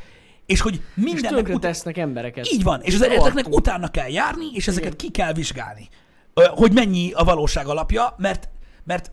[0.45, 2.51] és hogy És mindennek tönkre ut- tesznek embereket.
[2.51, 3.27] így van, és az Rohadtul.
[3.27, 4.97] ezeknek utána kell járni, és ezeket Igen.
[4.97, 5.89] ki kell vizsgálni.
[6.33, 8.49] Hogy mennyi a valóság alapja, mert,
[8.83, 9.11] mert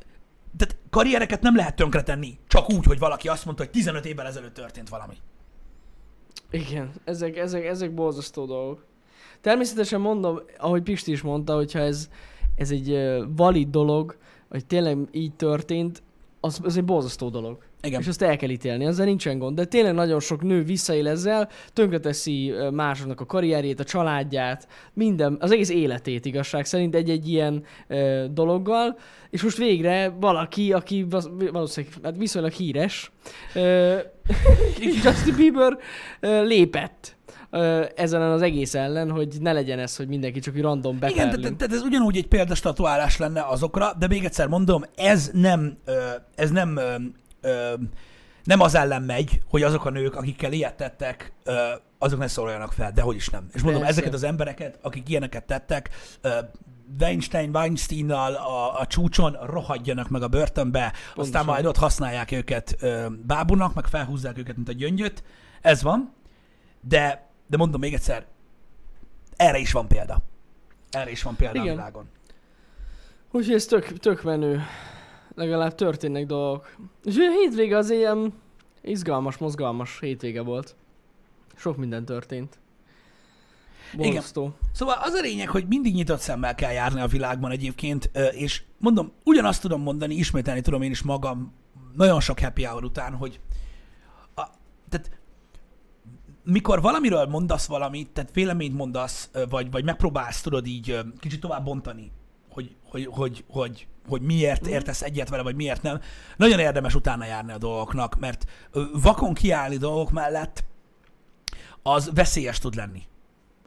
[0.56, 4.54] tehát karriereket nem lehet tönkretenni, csak úgy, hogy valaki azt mondta, hogy 15 évvel ezelőtt
[4.54, 5.14] történt valami.
[6.50, 8.84] Igen, ezek, ezek, ezek borzasztó dolgok.
[9.40, 12.08] Természetesen mondom, ahogy Pisti is mondta, hogyha ez,
[12.56, 12.98] ez egy
[13.36, 14.16] valid dolog,
[14.48, 16.02] hogy tényleg így történt,
[16.40, 17.58] az, az egy borzasztó dolog.
[17.82, 18.00] Igen.
[18.00, 19.56] És azt el kell ítélni, ezzel nincsen gond.
[19.56, 25.50] De tényleg nagyon sok nő visszaél ezzel, tönkreteszi másoknak a karrierjét, a családját, minden, az
[25.50, 28.98] egész életét igazság szerint egy-egy ilyen ö, dologgal,
[29.30, 33.10] és most végre valaki, aki val- valószínűleg hát viszonylag híres,
[33.54, 33.96] ö,
[35.04, 35.78] Justin Bieber
[36.20, 37.18] ö, lépett
[37.94, 41.42] ezen az egész ellen, hogy ne legyen ez, hogy mindenki csak úgy random Igen, beperlünk.
[41.42, 45.78] tehát, tehát ez ugyanúgy egy példastatuálás lenne azokra, de még egyszer mondom, ez nem,
[46.34, 46.80] ez nem,
[47.40, 47.74] ö,
[48.44, 51.68] nem az ellen megy, hogy azok a nők, akikkel ilyet tettek, ö,
[51.98, 53.48] azok ne szóljanak fel, de hogy is nem.
[53.52, 53.96] És mondom, Persze.
[53.96, 56.38] ezeket az embereket, akik ilyeneket tettek, ö,
[57.00, 61.46] Weinstein, Weinsteinnal a, a csúcson rohadjanak meg a börtönbe, aztán Pontosan.
[61.46, 65.22] majd ott használják őket ö, bábunak, meg felhúzzák őket, mint a gyöngyöt.
[65.60, 66.12] Ez van,
[66.80, 68.26] de, de mondom még egyszer,
[69.36, 70.18] erre is van példa.
[70.90, 71.72] Erre is van példa Igen.
[71.72, 72.08] a világon.
[73.30, 74.62] Úgyhogy ez tök, tök menő.
[75.34, 76.76] Legalább történnek dolgok.
[77.04, 78.32] És a hétvége az ilyen
[78.82, 80.76] izgalmas, mozgalmas hétvége volt.
[81.56, 82.58] Sok minden történt.
[83.96, 84.52] Borzasztó.
[84.72, 89.12] Szóval az a lényeg, hogy mindig nyitott szemmel kell járni a világban egyébként, és mondom,
[89.24, 91.52] ugyanazt tudom mondani, ismételni tudom én is magam
[91.96, 93.40] nagyon sok happy hour után, hogy
[94.34, 94.42] a,
[94.88, 95.10] tehát
[96.44, 102.10] mikor valamiről mondasz valamit, tehát véleményt mondasz, vagy, vagy megpróbálsz, tudod így kicsit tovább bontani,
[102.50, 106.00] hogy, hogy, hogy, hogy, hogy miért értesz egyet vele, vagy miért nem,
[106.36, 108.44] nagyon érdemes utána járni a dolgoknak, mert
[108.92, 110.64] vakon kiállni dolgok mellett
[111.82, 113.08] az veszélyes tud lenni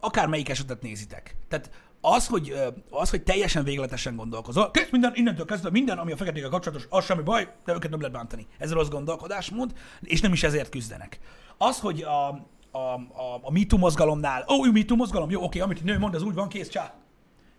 [0.04, 1.36] akármelyik esetet nézitek.
[1.48, 1.72] Tehát
[2.02, 2.56] az, hogy,
[2.90, 7.06] az, hogy teljesen végletesen gondolkozol, kész minden, innentől kezdve minden, ami a feketékkel kapcsolatos, az
[7.06, 8.48] semmi baj, de őket nem lehet bántani.
[8.58, 11.20] Ez rossz gondolkodásmód, és nem is ezért küzdenek.
[11.58, 12.28] Az, hogy a,
[12.72, 16.16] a, a, a MeToo mozgalomnál, ó, oh, MeToo mozgalom, jó, oké, amit a nő mond,
[16.16, 16.94] az úgy van, kész, csá.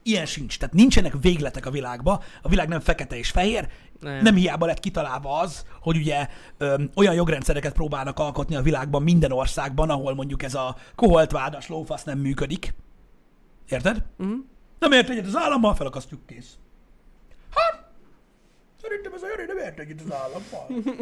[0.07, 0.59] Ilyen sincs.
[0.59, 3.68] Tehát nincsenek végletek a világba, a világ nem fekete és fehér,
[4.00, 4.22] Nem.
[4.22, 6.28] nem, hiába lett kitalálva az, hogy ugye
[6.59, 11.68] öm, olyan jogrendszereket próbálnak alkotni a világban minden országban, ahol mondjuk ez a koholt vádas
[11.68, 12.74] lófasz nem működik.
[13.68, 14.05] Érted?
[14.16, 14.32] Mhm.
[14.78, 16.57] Nem ért egyet az állammal, felakasztjuk, kész.
[17.55, 17.84] Hát,
[19.05, 20.94] szerintem ez a Jani nem ért együtt az állambal.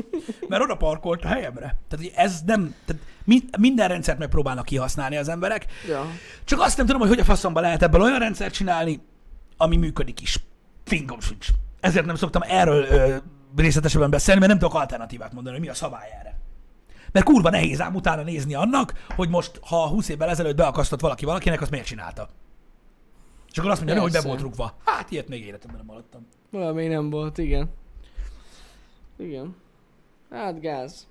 [0.48, 1.78] Mert oda parkolt a helyemre.
[1.88, 5.66] Tehát ez nem, tehát mi- minden rendszert megpróbálnak kihasználni az emberek.
[5.88, 6.06] Ja.
[6.44, 9.00] Csak azt nem tudom, hogy hogy a faszomba lehet ebből olyan rendszert csinálni,
[9.56, 10.38] ami működik is.
[10.84, 11.46] Fingom sincs.
[11.80, 13.16] Ezért nem szoktam erről ö,
[13.56, 16.38] részletesebben beszélni, mert nem tudok alternatívát mondani, hogy mi a szabály erre.
[17.12, 21.24] Mert kurva nehéz ám utána nézni annak, hogy most, ha 20 évvel ezelőtt beakasztott valaki
[21.24, 22.28] valakinek, azt miért csinálta.
[23.50, 24.76] És akkor azt mondja, hogy be volt rúgva.
[24.84, 26.26] Hát ilyet még életemben nem hallottam.
[26.50, 27.70] Valami nem volt, igen.
[29.18, 29.56] Igen.
[30.30, 31.06] Hát gáz.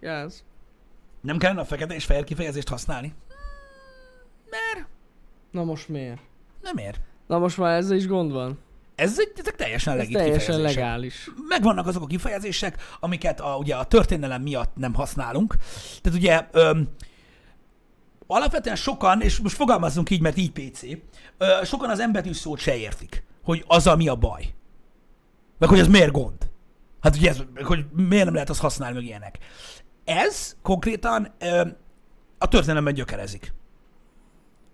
[0.00, 0.44] Gáz.
[1.20, 3.14] Nem kellene a fekete és fehér kifejezést használni?
[4.50, 4.88] Mert
[5.50, 6.20] Na most miért?
[6.62, 7.00] nem ér.
[7.26, 8.58] Na most már ezzel is gond van.
[8.94, 10.82] Ez egy, ezek teljesen Ez legit teljesen kifejezések.
[10.82, 11.30] legális.
[11.48, 15.56] megvannak azok a kifejezések, amiket a, ugye a történelem miatt nem használunk.
[16.02, 16.88] Tehát ugye öm,
[18.26, 20.82] alapvetően sokan, és most fogalmazzunk így, mert így PC,
[21.38, 24.54] ö, sokan az embetű szót se értik, hogy az a mi a baj.
[25.58, 26.50] Meg hogy ez miért gond.
[27.04, 29.38] Hát ugye ez, hogy miért nem lehet azt használni, meg ilyenek.
[30.04, 31.68] Ez konkrétan ö,
[32.38, 33.52] a történelemben gyökerezik.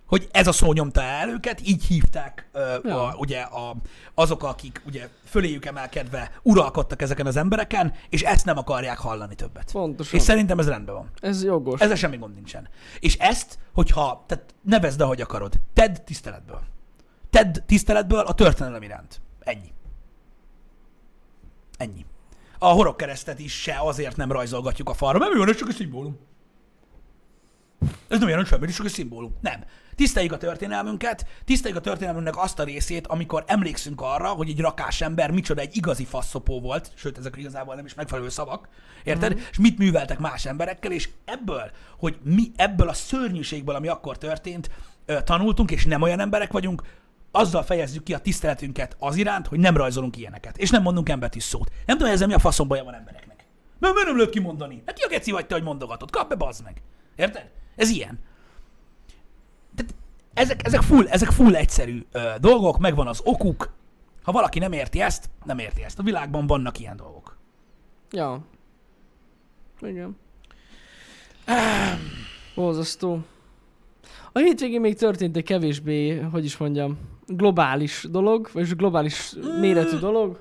[0.07, 3.03] Hogy ez a szó nyomta el őket, így hívták ö, Ja.
[3.07, 3.77] a, ugye a,
[4.15, 9.73] azok, akik ugye föléjük emelkedve uralkodtak ezeken az embereken, és ezt nem akarják hallani többet.
[9.73, 10.19] Pontosan.
[10.19, 11.11] És szerintem ez rendben van.
[11.21, 11.81] Ez jogos.
[11.81, 12.69] Ezzel semmi gond nincsen.
[13.01, 16.61] És ezt, hogyha, tehát nevezd, ahogy akarod, tedd tiszteletből.
[17.31, 19.21] Tedd tiszteletből a történelem iránt.
[19.41, 19.73] Ennyi.
[21.77, 22.05] Ennyi.
[22.63, 25.75] A horogkeresztet is se azért nem rajzolgatjuk a falra, mert mi van, ez csak egy
[25.75, 26.19] szimbólum.
[28.09, 29.37] Ez nem jelent semmit, csak egy szimbólum.
[29.41, 29.65] Nem.
[29.95, 35.01] Tiszteljük a történelmünket, tiszteljük a történelmünknek azt a részét, amikor emlékszünk arra, hogy egy rakás
[35.01, 38.69] ember micsoda egy igazi faszopó volt, sőt, ezek igazából nem is megfelelő szavak,
[39.05, 39.41] érted?
[39.51, 44.71] És mit műveltek más emberekkel, és ebből, hogy mi ebből a szörnyűségből, ami akkor történt,
[45.25, 46.83] tanultunk, és nem olyan emberek vagyunk,
[47.31, 51.43] azzal fejezzük ki a tiszteletünket az iránt, hogy nem rajzolunk ilyeneket, és nem mondunk embertis
[51.43, 51.71] szót.
[51.87, 53.45] Nem tudom, ezzel mi a faszom baja van embereknek.
[53.79, 54.83] Mert miért nem lehet kimondani?
[54.87, 56.11] Hát ki a geci vagy te, hogy mondogatod?
[56.11, 56.83] Kap be, bazd meg.
[57.17, 57.51] Érted?
[57.77, 58.19] Ez ilyen.
[59.75, 59.95] Tehát
[60.35, 63.73] ezek, ezek, full, ezek full egyszerű ö, dolgok, megvan az okuk.
[64.23, 65.99] Ha valaki nem érti ezt, nem érti ezt.
[65.99, 67.39] A világban vannak ilyen dolgok.
[68.11, 68.45] Ja.
[69.81, 70.17] Igen.
[72.55, 73.21] Borzasztó.
[74.33, 76.99] A hétvégén még történt egy kevésbé, hogy is mondjam,
[77.37, 80.41] globális dolog, vagy globális méretű dolog.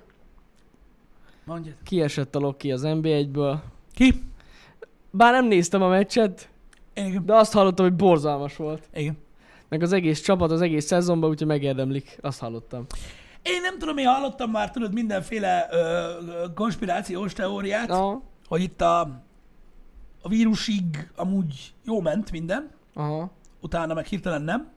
[1.43, 1.75] Mondjad.
[1.83, 3.57] Kiesett a Loki az NB1-ből.
[3.93, 4.23] Ki?
[5.11, 6.49] Bár nem néztem a meccset,
[6.93, 7.25] Igen.
[7.25, 8.89] de azt hallottam, hogy borzalmas volt.
[8.93, 9.17] Igen.
[9.69, 12.17] Meg az egész csapat az egész szezonban, úgyhogy megérdemlik.
[12.21, 12.85] Azt hallottam.
[13.41, 16.13] Én nem tudom, én hallottam már, tudod, mindenféle ö,
[16.55, 18.21] konspirációs teóriát, Aha.
[18.47, 18.99] hogy itt a,
[20.21, 23.31] a vírusig amúgy jó ment minden, Aha.
[23.61, 24.69] utána meg hirtelen nem.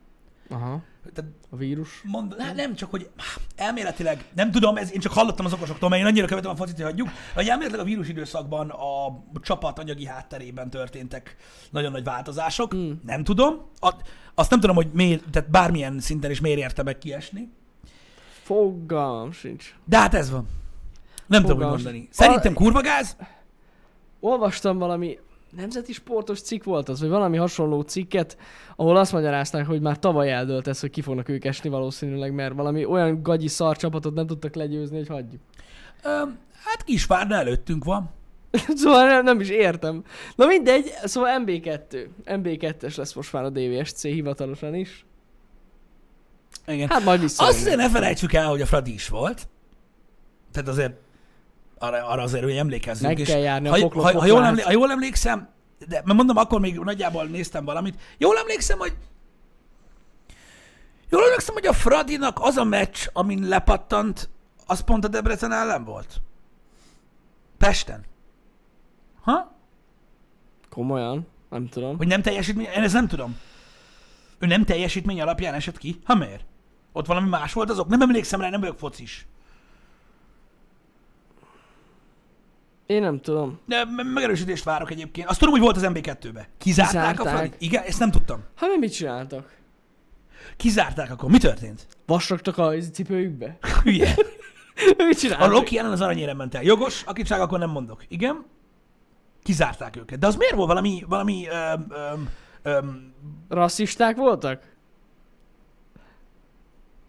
[0.49, 0.81] Aha.
[1.13, 2.01] Tehát A vírus.
[2.03, 3.09] Mond, ne, nem csak, hogy
[3.55, 6.75] elméletileg, nem tudom, ez, én csak hallottam az okosoktól, mert én annyira követem a focit,
[6.75, 11.35] hogy hagyjuk, hogy elméletileg a vírus időszakban a csapat anyagi hátterében történtek
[11.69, 12.71] nagyon nagy változások.
[12.71, 13.01] Hmm.
[13.05, 13.69] Nem tudom.
[13.79, 13.93] A,
[14.33, 17.49] azt nem tudom, hogy miért, tehát bármilyen szinten is miért érte meg kiesni.
[18.43, 19.75] Fogalmam sincs.
[19.85, 20.47] De hát ez van.
[21.25, 22.07] Nem tudom, hogy mondani.
[22.11, 23.17] Szerintem kurva gáz.
[24.19, 25.19] Olvastam valami
[25.55, 28.37] nemzeti sportos cikk volt az, vagy valami hasonló cikket,
[28.75, 32.53] ahol azt magyarázták, hogy már tavaly eldőlt ez, hogy ki fognak ők esni valószínűleg, mert
[32.53, 35.41] valami olyan gagyi szar csapatot nem tudtak legyőzni, hogy hagyjuk.
[36.03, 36.09] Ö,
[36.63, 38.09] hát Kisvárda előttünk van.
[38.75, 40.03] szóval nem, nem is értem.
[40.35, 42.07] Na mindegy, szóval MB2.
[42.25, 45.05] MB2-es lesz most már a DVSC hivatalosan is.
[46.67, 46.89] Igen.
[46.89, 47.45] Hát majd vissza.
[47.45, 49.47] Azt azért ne felejtsük el, hogy a Fradi is volt.
[50.51, 50.93] Tehát azért
[51.83, 53.07] arra, arra azért hogy emlékezzünk.
[53.07, 55.49] Meg és kell járni a ha, poklok ha, ha, jól emlé, ha jól emlékszem,
[55.87, 58.01] de mert mondom, akkor még nagyjából néztem valamit.
[58.17, 58.93] Jól emlékszem, hogy
[61.09, 64.29] Jól emlékszem, hogy a Fradinak az a meccs, amin lepattant,
[64.65, 66.21] az pont a Debrecen ellen volt.
[67.57, 68.05] Pesten.
[69.21, 69.55] Ha?
[70.69, 71.27] Komolyan?
[71.49, 71.97] Nem tudom.
[71.97, 72.65] Hogy nem teljesítmény?
[72.65, 73.39] Én ezt nem tudom.
[74.39, 75.99] Ő nem teljesítmény alapján esett ki?
[76.03, 76.45] Ha miért?
[76.91, 77.87] Ott valami más volt azok?
[77.87, 79.25] Nem emlékszem rá, nem vagyok focis.
[82.85, 83.59] Én nem tudom.
[83.65, 85.27] De me- megerősítést várok egyébként.
[85.29, 86.47] Azt tudom, hogy volt az MB2-be.
[86.57, 87.33] Kizárták, a Kizárták.
[87.47, 87.65] Fradi?
[87.65, 88.43] Igen, ezt nem tudtam.
[88.55, 89.55] Hát mi mit csináltak?
[90.57, 91.29] Kizárták akkor.
[91.29, 91.87] Mi történt?
[92.05, 93.57] Vasraktak a cipőjükbe?
[93.83, 94.15] Hülye.
[94.97, 95.51] mit A csináltak?
[95.51, 96.63] Loki ellen az aranyére ment el.
[96.63, 98.03] Jogos, akit akkor nem mondok.
[98.07, 98.45] Igen.
[99.43, 100.19] Kizárták őket.
[100.19, 102.29] De az miért volt valami, valami öm, öm,
[102.63, 103.13] öm,
[103.49, 104.71] Rasszisták voltak?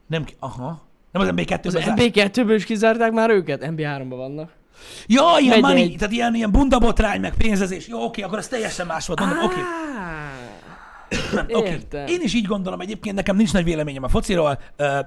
[0.06, 0.82] nem, ki- aha.
[1.12, 2.00] Nem az MB2-be Az zárt.
[2.00, 3.62] MB2-ből is kizárták már őket?
[3.64, 4.52] MB3-ban vannak.
[5.06, 7.88] Ja, ilyen Megy money, egy- tehát ilyen, ilyen bundabotrány, meg pénzezés.
[7.88, 9.20] Jó, oké, akkor ez teljesen más volt.
[9.20, 9.60] Mondom, oké.
[11.54, 11.70] Oké.
[11.70, 12.06] Értem.
[12.06, 14.58] Én is így gondolom egyébként, nekem nincs nagy véleményem a fociról,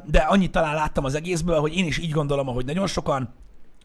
[0.05, 3.34] de annyit talán láttam az egészből, hogy én is így gondolom, ahogy nagyon sokan,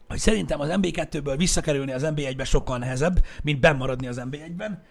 [0.07, 4.83] hogy szerintem az MB2-ből visszakerülni az MB1-be sokkal nehezebb, mint bemaradni az MB1-ben.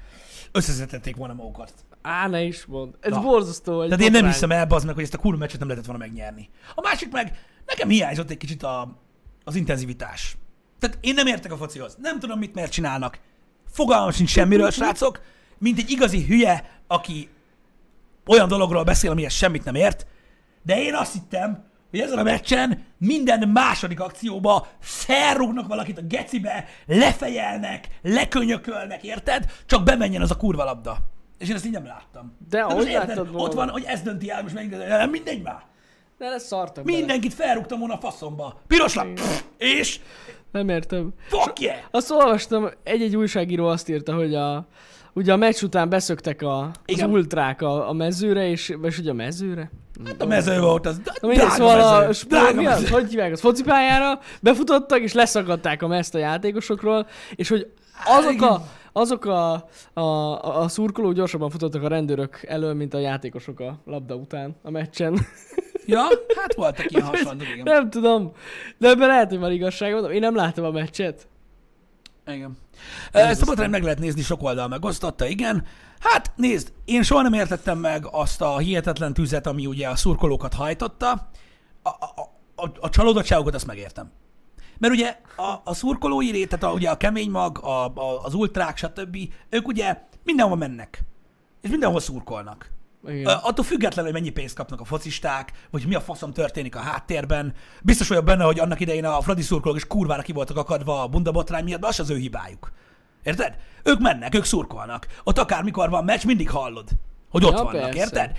[0.53, 1.73] Összezetették volna magukat.
[2.03, 2.95] Á, ne is mond.
[3.01, 3.21] Ez Na.
[3.21, 3.73] borzasztó.
[3.85, 4.31] Tehát én nem botrány.
[4.31, 6.49] hiszem el, az meg, hogy ezt a kurva meccset nem lehetett volna megnyerni.
[6.75, 8.97] A másik meg, nekem hiányzott egy kicsit a,
[9.45, 10.37] az intenzivitás.
[10.83, 11.97] Tehát én nem értek a focihoz.
[12.01, 13.19] Nem tudom, mit miért csinálnak.
[13.71, 15.21] Fogalmam sincs semmiről, srácok.
[15.59, 17.29] Mint egy igazi hülye, aki
[18.27, 20.07] olyan dologról beszél, amihez semmit nem ért.
[20.63, 26.65] De én azt hittem, hogy ezen a meccsen minden második akcióba felrúgnak valakit a gecibe,
[26.87, 29.53] lefejelnek, lekönyökölnek, érted?
[29.67, 30.97] Csak bemenjen az a kurva labda.
[31.39, 32.37] És én ezt így nem láttam.
[32.49, 33.55] De most ahogy érted, láttad Ott volna?
[33.55, 35.63] van, hogy ez dönti el, most megint, nem mindegy már.
[36.19, 36.85] Ne lesz szartak.
[36.85, 38.61] Mindenkit felrúgtam volna a faszomba.
[38.67, 39.21] Piros lap,
[39.59, 40.01] és
[40.53, 41.13] Nem értem.
[41.29, 41.77] fuck yeah!
[41.91, 44.67] Azt olvastam, egy-egy újságíró azt írta, hogy a,
[45.13, 47.11] ugye a meccs után beszöktek a, az Igen.
[47.11, 49.71] ultrák a, a mezőre, és, és ugye a mezőre?
[50.07, 52.81] Hát a mező volt az, Na drága szóval a mező, sport, drága mi az?
[52.81, 52.93] mező.
[52.95, 57.71] Hogy hívják, az focipályára befutottak, és leszakadták a mezt a játékosokról, és hogy
[58.07, 59.53] azok a, azok a,
[59.93, 64.57] a, a, a szurkolók gyorsabban futottak a rendőrök elől, mint a játékosok a labda után
[64.63, 65.19] a meccsen.
[65.87, 66.03] Ja,
[66.37, 67.63] hát voltak ilyen hasonlók, igen.
[67.63, 68.33] nem tudom,
[68.79, 71.29] de ebben lehet, hogy van igazság, mondom, én nem látom a meccset.
[72.27, 72.57] Igen.
[73.13, 75.67] Ezt a meg lehet nézni, sok oldal megosztotta, igen.
[75.99, 80.55] Hát nézd, én soha nem értettem meg azt a hihetetlen tüzet, ami ugye a szurkolókat
[80.55, 81.11] hajtotta.
[81.83, 84.11] A, a, a, a csalódottságokat azt megértem.
[84.79, 88.35] Mert ugye a, a szurkolói rét, tehát a, ugye a kemény mag, a, a, az
[88.35, 89.17] ultrák, stb.
[89.49, 91.05] ők ugye mindenhol mennek.
[91.61, 92.71] És mindenhol szurkolnak.
[93.07, 93.27] Igen.
[93.27, 97.55] Attól függetlenül, hogy mennyi pénzt kapnak a focisták, vagy mi a faszom történik a háttérben.
[97.83, 101.09] Biztos vagyok benne, hogy annak idején a Fradi szurkolók is kurvára ki voltak akadva a
[101.09, 102.73] bundabotrány miatt, de az az ő hibájuk.
[103.23, 103.57] Érted?
[103.83, 105.07] Ők mennek, ők szurkolnak.
[105.25, 106.89] Ott akármikor van meccs, mindig hallod,
[107.31, 107.99] hogy ott Ja, vannak, persze.
[107.99, 108.37] érted?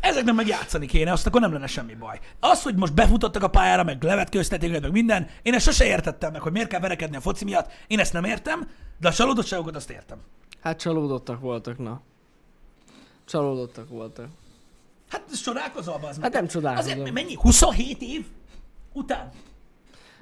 [0.00, 2.18] Ezeknek meg játszani kéne, azt akkor nem lenne semmi baj.
[2.40, 6.40] Az, hogy most befutottak a pályára, meg levetkőztették meg minden, én ezt sose értettem meg,
[6.40, 7.72] hogy miért kell verekedni a foci miatt.
[7.86, 8.68] Én ezt nem értem,
[9.00, 10.18] de a csalódottságokat azt értem.
[10.60, 12.02] Hát csalódottak voltak, na.
[13.24, 14.26] Csalódottak voltak.
[15.08, 16.92] Hát ez csodálkozol, az Hát nem csodálkozom.
[16.92, 17.34] Azért mennyi?
[17.34, 18.26] 27 év
[18.92, 19.30] után?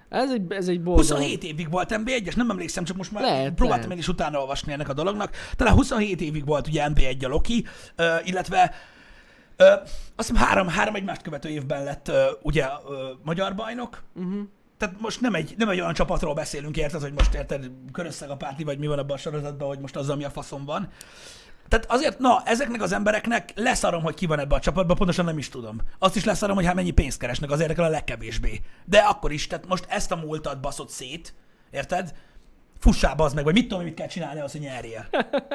[0.08, 1.22] Ez egy, ez egy borzalom.
[1.22, 3.92] 27 évig volt NB1-es, nem emlékszem, csak most már Lehet, próbáltam lehet.
[3.92, 5.34] én is utána olvasni ennek a dolognak.
[5.56, 8.74] Talán 27 évig volt ugye NB1 a Loki, ö, illetve
[9.56, 9.64] ö,
[10.16, 14.02] azt hiszem három, három egymást követő évben lett ö, ugye ö, magyar bajnok.
[14.14, 14.40] Uh-huh.
[14.78, 18.36] Tehát most nem egy, nem egy olyan csapatról beszélünk, érted, hogy most érted, körösszeg a
[18.36, 20.88] párti, vagy mi van abban a sorozatban, hogy most azzal mi a faszom van.
[21.70, 25.38] Tehát azért, na, ezeknek az embereknek leszarom, hogy ki van ebbe a csapatban, pontosan nem
[25.38, 25.80] is tudom.
[25.98, 28.60] Azt is leszarom, hogy hát mennyi pénzt keresnek, az érdekel a legkevésbé.
[28.84, 31.34] De akkor is, tehát most ezt a múltat baszott szét,
[31.70, 32.14] érted?
[32.78, 35.06] Fussá az meg, vagy mit tudom, mit kell csinálni az, hogy nyerjél.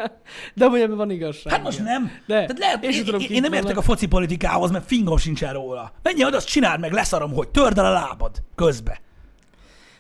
[0.56, 1.54] De hogy ebben van igazság.
[1.54, 1.92] Hát most igen.
[1.92, 2.12] nem.
[2.26, 4.72] De, Tehát lehet, én én, én, tudom, én, kik én nem értek a foci politikához,
[4.72, 5.92] mert fingom sincsen róla.
[6.02, 9.02] Menj oda, azt csináld meg, leszarom, hogy törd el a lábad közbe.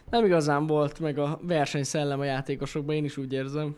[0.09, 3.75] Nem igazán volt meg a versenyszellem a játékosokban, én is úgy érzem.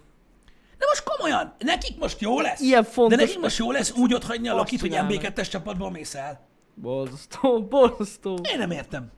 [0.78, 2.62] De most komolyan, nekik most jó lesz.
[2.62, 5.14] Ilyen fontos- De nekik most jó lesz úgy otthagyni a Azt Lokit, hogy csinálnak.
[5.36, 6.48] MB2-es csapatból mész el.
[6.76, 8.38] Borzasztó, borzasztó.
[8.52, 9.12] Én nem értem.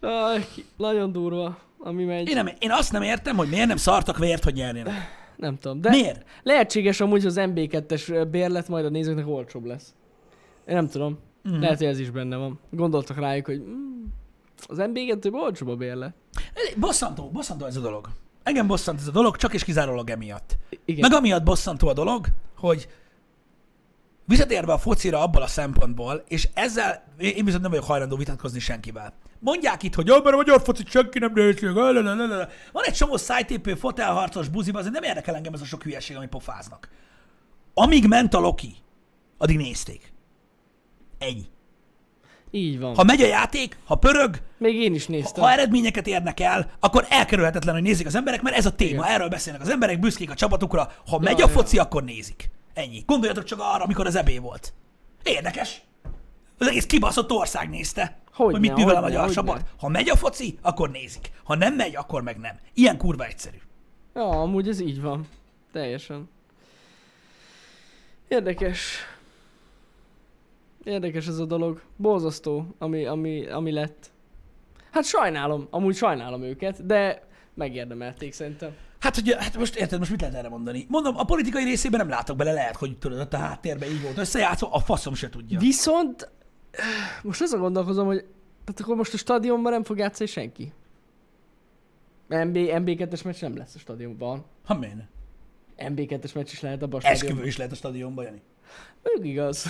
[0.00, 0.44] Aj,
[0.76, 2.28] nagyon durva, ami megy.
[2.28, 4.94] Én, nem, én azt nem értem, hogy miért nem szartak vért, hogy nyernének.
[5.36, 6.24] Nem tudom, de Miért?
[6.42, 9.94] lehetséges amúgy, hogy az MB2-es bérlet majd a nézőknek olcsóbb lesz.
[10.66, 11.18] Én nem tudom.
[11.48, 11.60] Mm.
[11.60, 12.60] Lehet, hogy ez is benne van.
[12.70, 14.04] Gondoltak rájuk, hogy mm,
[14.66, 16.14] az MB2 olcsóbb a bérlet.
[16.76, 18.08] Bosszantó, bosszantó ez a dolog.
[18.48, 20.56] Engem bosszant ez a dolog, csak és kizárólag emiatt.
[20.84, 21.00] Igen.
[21.00, 22.26] Meg amiatt bosszantó a dolog,
[22.56, 22.88] hogy
[24.24, 29.12] visszatérve a focira abból a szempontból, és ezzel én viszont nem vagyok hajlandó vitatkozni senkivel.
[29.38, 32.94] Mondják itt, hogy "Ja, mert a magyar focit senki nem nézi, meg, lalalala." Van egy
[32.94, 36.88] csomó szájtépő, fotelharcos buziba, azért nem érdekel engem ez a sok hülyeség, ami pofáznak.
[37.74, 38.76] Amíg ment a Loki,
[39.38, 40.12] addig nézték.
[41.18, 41.46] Ennyi.
[42.50, 42.94] Így van.
[42.94, 45.42] Ha megy a játék, ha pörög, Még én is néztem.
[45.42, 49.14] ha eredményeket érnek el, akkor elkerülhetetlen, hogy nézik az emberek, mert ez a téma, Igen.
[49.14, 50.92] erről beszélnek az emberek, büszkék a csapatukra.
[51.06, 51.48] Ha megy a ja.
[51.48, 52.50] foci, akkor nézik.
[52.74, 53.02] Ennyi.
[53.06, 54.72] Gondoljatok csak arra, amikor az ebé volt.
[55.22, 55.80] Érdekes.
[56.58, 59.62] Az egész kibaszott ország nézte, hogy, Hogyne, mit művel a magyar csapat.
[59.78, 61.30] Ha megy a foci, akkor nézik.
[61.44, 62.58] Ha nem megy, akkor meg nem.
[62.74, 63.56] Ilyen kurva egyszerű.
[64.14, 65.28] Ja, amúgy ez így van.
[65.72, 66.30] Teljesen.
[68.28, 68.96] Érdekes.
[70.88, 71.82] Érdekes ez a dolog.
[71.96, 74.10] Borzasztó, ami, ami, ami lett.
[74.90, 78.74] Hát sajnálom, amúgy sajnálom őket, de megérdemelték szerintem.
[78.98, 80.86] Hát, hogy, hát most érted, most mit lehet erre mondani?
[80.88, 84.18] Mondom, a politikai részében nem látok bele, lehet, hogy tudod, ott a háttérben így volt
[84.18, 85.58] összejátszva, a faszom se tudja.
[85.58, 86.30] Viszont
[87.22, 88.24] most azon gondolkozom, hogy
[88.64, 90.72] tehát akkor most a stadionban nem fog játszani senki.
[92.28, 94.44] MB, MB2-es meccs nem lesz a stadionban.
[94.64, 94.94] Ha miért?
[95.78, 97.46] MB2-es meccs is lehet abban a Esküvő stadionban.
[97.46, 98.42] is lehet a stadionban, Jani.
[99.02, 99.68] Mondjuk igaz.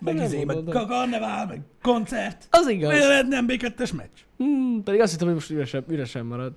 [0.00, 2.46] Meg Nem izé, meg karnevál, meg koncert.
[2.50, 2.90] Az igaz.
[2.90, 4.18] Miért lehetne MB2-es meccs?
[4.36, 6.52] Hmm, pedig azt hittem, hogy most üresen, üresen marad.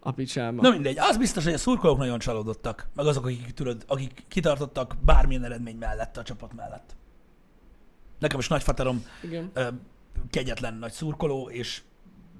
[0.00, 0.62] A picsába.
[0.62, 4.96] Na mindegy, az biztos, hogy a szurkolók nagyon csalódottak, meg azok, akik, tudod, akik kitartottak
[5.04, 6.94] bármilyen eredmény mellett a csapat mellett.
[8.18, 9.50] Nekem is nagyfaterom Igen.
[9.52, 9.68] ö,
[10.30, 11.82] kegyetlen nagy szurkoló, és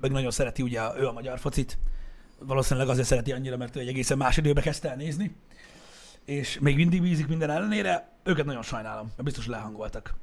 [0.00, 1.78] meg nagyon szereti ugye ő a magyar focit.
[2.38, 5.34] Valószínűleg azért szereti annyira, mert ő egy egészen más időbe kezdte el nézni.
[6.24, 8.08] És még mindig bízik minden ellenére.
[8.24, 10.14] Őket nagyon sajnálom, mert biztos lehangoltak.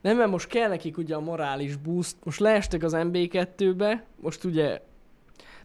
[0.00, 2.16] Nem, mert most kell nekik ugye a morális boost.
[2.24, 4.80] Most leestek az MB2-be, most ugye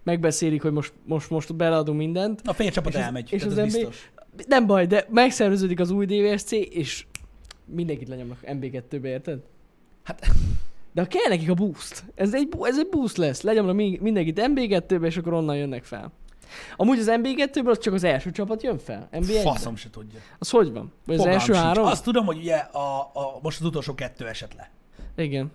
[0.03, 2.41] megbeszélik, hogy most, most, most beleadunk mindent.
[2.45, 4.11] A fél csapat És az- elmegy, és az ez MB biztos.
[4.47, 7.05] Nem baj, de megszerveződik az új DVSC, és
[7.65, 9.39] mindenkit lenyomnak MB2-be, érted?
[10.03, 10.27] Hát
[10.93, 13.41] De kell nekik a boost, ez egy, ez egy boost lesz,
[13.73, 16.11] mi- mindenkit MB2-be, és akkor onnan jönnek fel.
[16.75, 19.07] Amúgy az MB2-ből az csak az első csapat jön fel?
[19.11, 20.19] MB1 faszom se tudja.
[20.39, 20.91] Az hogy van?
[21.05, 21.65] Vagy az első sincs.
[21.65, 21.85] három?
[21.85, 24.71] Azt tudom, hogy ugye a, a, most az utolsó kettő esett le,
[25.15, 25.51] Igen,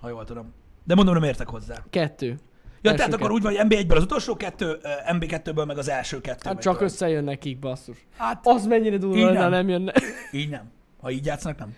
[0.00, 0.52] ha jól tudom.
[0.84, 1.84] De mondom, nem értek hozzá.
[1.90, 2.26] kettő.
[2.26, 3.32] Ja, Első tehát akkor kettő.
[3.32, 6.48] úgy van, hogy MB1-ből az utolsó kettő, ö, MB2-ből meg az első kettő.
[6.48, 8.06] Hát csak összejön nekik, basszus.
[8.16, 9.50] Hát Az mennyire durva ha nem.
[9.50, 9.92] nem jönne.
[10.32, 10.70] így nem.
[11.00, 11.74] Ha így játszanak, nem.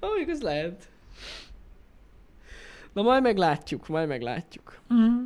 [0.00, 0.88] Amíg az lehet.
[2.92, 4.80] Na majd meglátjuk, majd meglátjuk.
[4.94, 5.22] Mm.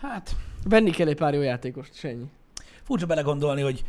[0.00, 2.30] Hát, Venni kell egy pár jó játékost, és ennyi.
[2.82, 3.84] furcsa belegondolni, hogy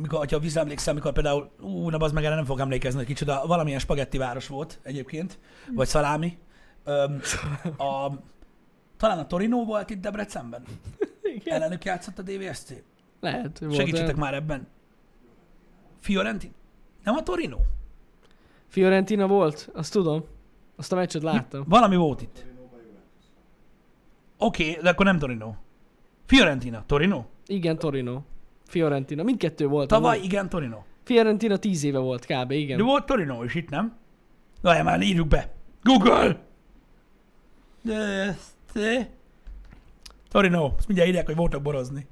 [0.00, 3.46] mikor, ha visszaemlékszem, mikor például, ú, na az meg erre nem fog emlékezni, hogy kicsoda,
[3.46, 5.38] valamilyen spagetti város volt egyébként,
[5.74, 6.38] vagy szalámi.
[6.84, 7.20] Öm,
[7.76, 8.10] a,
[8.96, 10.62] talán a Torino volt itt Debrecenben.
[11.36, 11.54] Igen.
[11.54, 12.72] Ellenük játszott a DVSC.
[13.20, 14.18] Lehet, volt Segítsetek olyan.
[14.18, 14.66] már ebben.
[16.00, 16.54] Fiorentin?
[17.04, 17.56] Nem a Torino?
[18.66, 20.24] Fiorentina volt, azt tudom.
[20.76, 21.64] Azt a meccset láttam.
[21.68, 22.44] Valami volt itt.
[24.38, 25.54] Oké, okay, de akkor nem Torino.
[26.26, 26.84] Fiorentina.
[26.86, 27.24] Torino?
[27.46, 28.20] Igen, Torino.
[28.66, 29.22] Fiorentina.
[29.22, 29.88] Mindkettő volt.
[29.88, 30.24] Tavaly amúgy.
[30.26, 30.82] igen, Torino.
[31.02, 32.50] Fiorentina tíz éve volt kb.
[32.50, 32.76] Igen.
[32.76, 33.96] De volt Torino is itt, nem?
[34.62, 35.52] Várjál már, írjuk be.
[35.82, 36.38] Google!
[37.82, 38.36] De,
[38.72, 39.10] de.
[40.28, 40.72] Torino.
[40.76, 42.06] Azt mindjárt írják, hogy voltak borozni.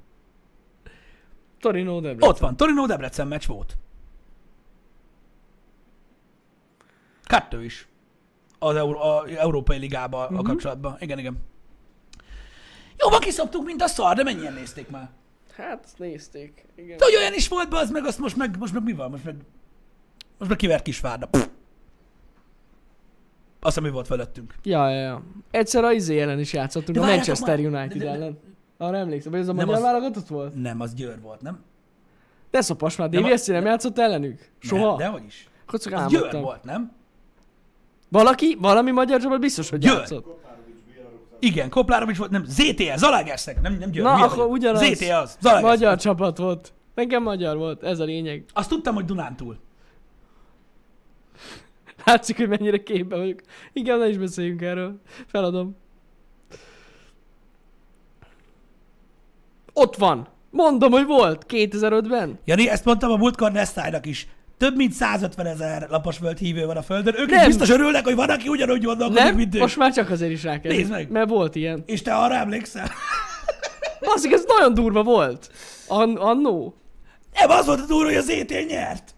[1.59, 2.29] Torino Debrecen.
[2.29, 2.57] Ott van.
[2.57, 3.77] Torino Debrecen meccs volt.
[7.23, 7.87] Kettő is.
[8.59, 10.37] Az Euró- a Európai Ligában uh-huh.
[10.37, 10.49] a Mhm.
[10.51, 10.95] kapcsolatban.
[10.99, 11.37] Igen, igen.
[12.97, 15.09] Jobban kiszoptuk, mint a szar, de mennyien nézték már?
[15.57, 16.65] Hát, nézték.
[16.75, 16.97] Igen.
[17.01, 19.09] Hogy olyan is volt be, az meg, azt most meg, most meg mi van?
[19.11, 19.35] Most meg,
[20.37, 21.25] most meg kivert Kisvárda.
[21.25, 21.47] Pff.
[23.59, 24.53] Azt, ami volt felettünk.
[24.63, 25.21] Ja, ja, ja.
[25.51, 28.39] Egyszer a izé ellen is játszottunk, De a Manchester már- United de- de- ellen.
[28.77, 30.55] Arra emlékszem, vagy ez a Nem, magyar az- válogatott volt?
[30.61, 31.63] Nem, az Győr volt, nem?
[32.51, 34.49] De szopas már, Nem, DVSC nem játszott ellenük?
[34.59, 34.91] Soha?
[34.91, 35.49] Ne, de hogy is.
[35.65, 36.91] Akkor csak Az Győr volt, nem?
[38.09, 39.93] Valaki, valami magyar csapat biztos, hogy Győr.
[39.93, 40.25] játszott.
[41.45, 44.03] Igen, Koplárovics volt, nem, ZTE, Zalaegerszeg, nem, nem Győr.
[44.03, 44.51] Na, akkor vagyok.
[44.51, 44.83] ugyanaz.
[44.83, 45.79] ZTE az, Zalaegerszeg.
[45.79, 46.73] Magyar csapat volt.
[46.95, 48.45] Nekem magyar volt, ez a lényeg.
[48.53, 49.57] Azt tudtam, hogy Dunántúl.
[52.05, 53.39] Látszik, hogy mennyire képben vagyok.
[53.73, 55.01] Igen, ne is beszéljünk erről.
[55.27, 55.75] Feladom.
[59.73, 60.27] Ott van.
[60.49, 62.39] Mondom, hogy volt 2005-ben.
[62.45, 64.27] Jani, ezt mondtam a múltkor Nestájnak is.
[64.57, 67.15] Több mint 150 ezer lapos föld hívő van a földön.
[67.17, 67.45] Ők Nem.
[67.45, 69.35] biztos örülnek, hogy van, aki ugyanúgy gondolkodik, Nem?
[69.35, 69.61] mint ők.
[69.61, 70.71] Most már csak azért is rá kell.
[70.71, 71.09] Nézd meg.
[71.11, 71.83] Mert volt ilyen.
[71.85, 72.89] És te arra emlékszel?
[74.05, 75.51] Baszik, ez nagyon durva volt.
[75.87, 76.75] An- annó.
[77.33, 79.15] Nem, az volt a durva, hogy az ET nyert.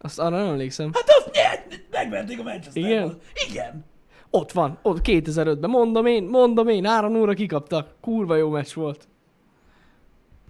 [0.00, 0.90] Azt arra nem emlékszem.
[0.92, 3.18] Hát azt nyert, megverték a Manchester Igen?
[3.50, 3.84] Igen.
[4.30, 5.70] Ott van, ott 2005-ben.
[5.70, 7.94] Mondom én, mondom én, 3 óra kikaptak.
[8.00, 9.08] Kurva jó meccs volt.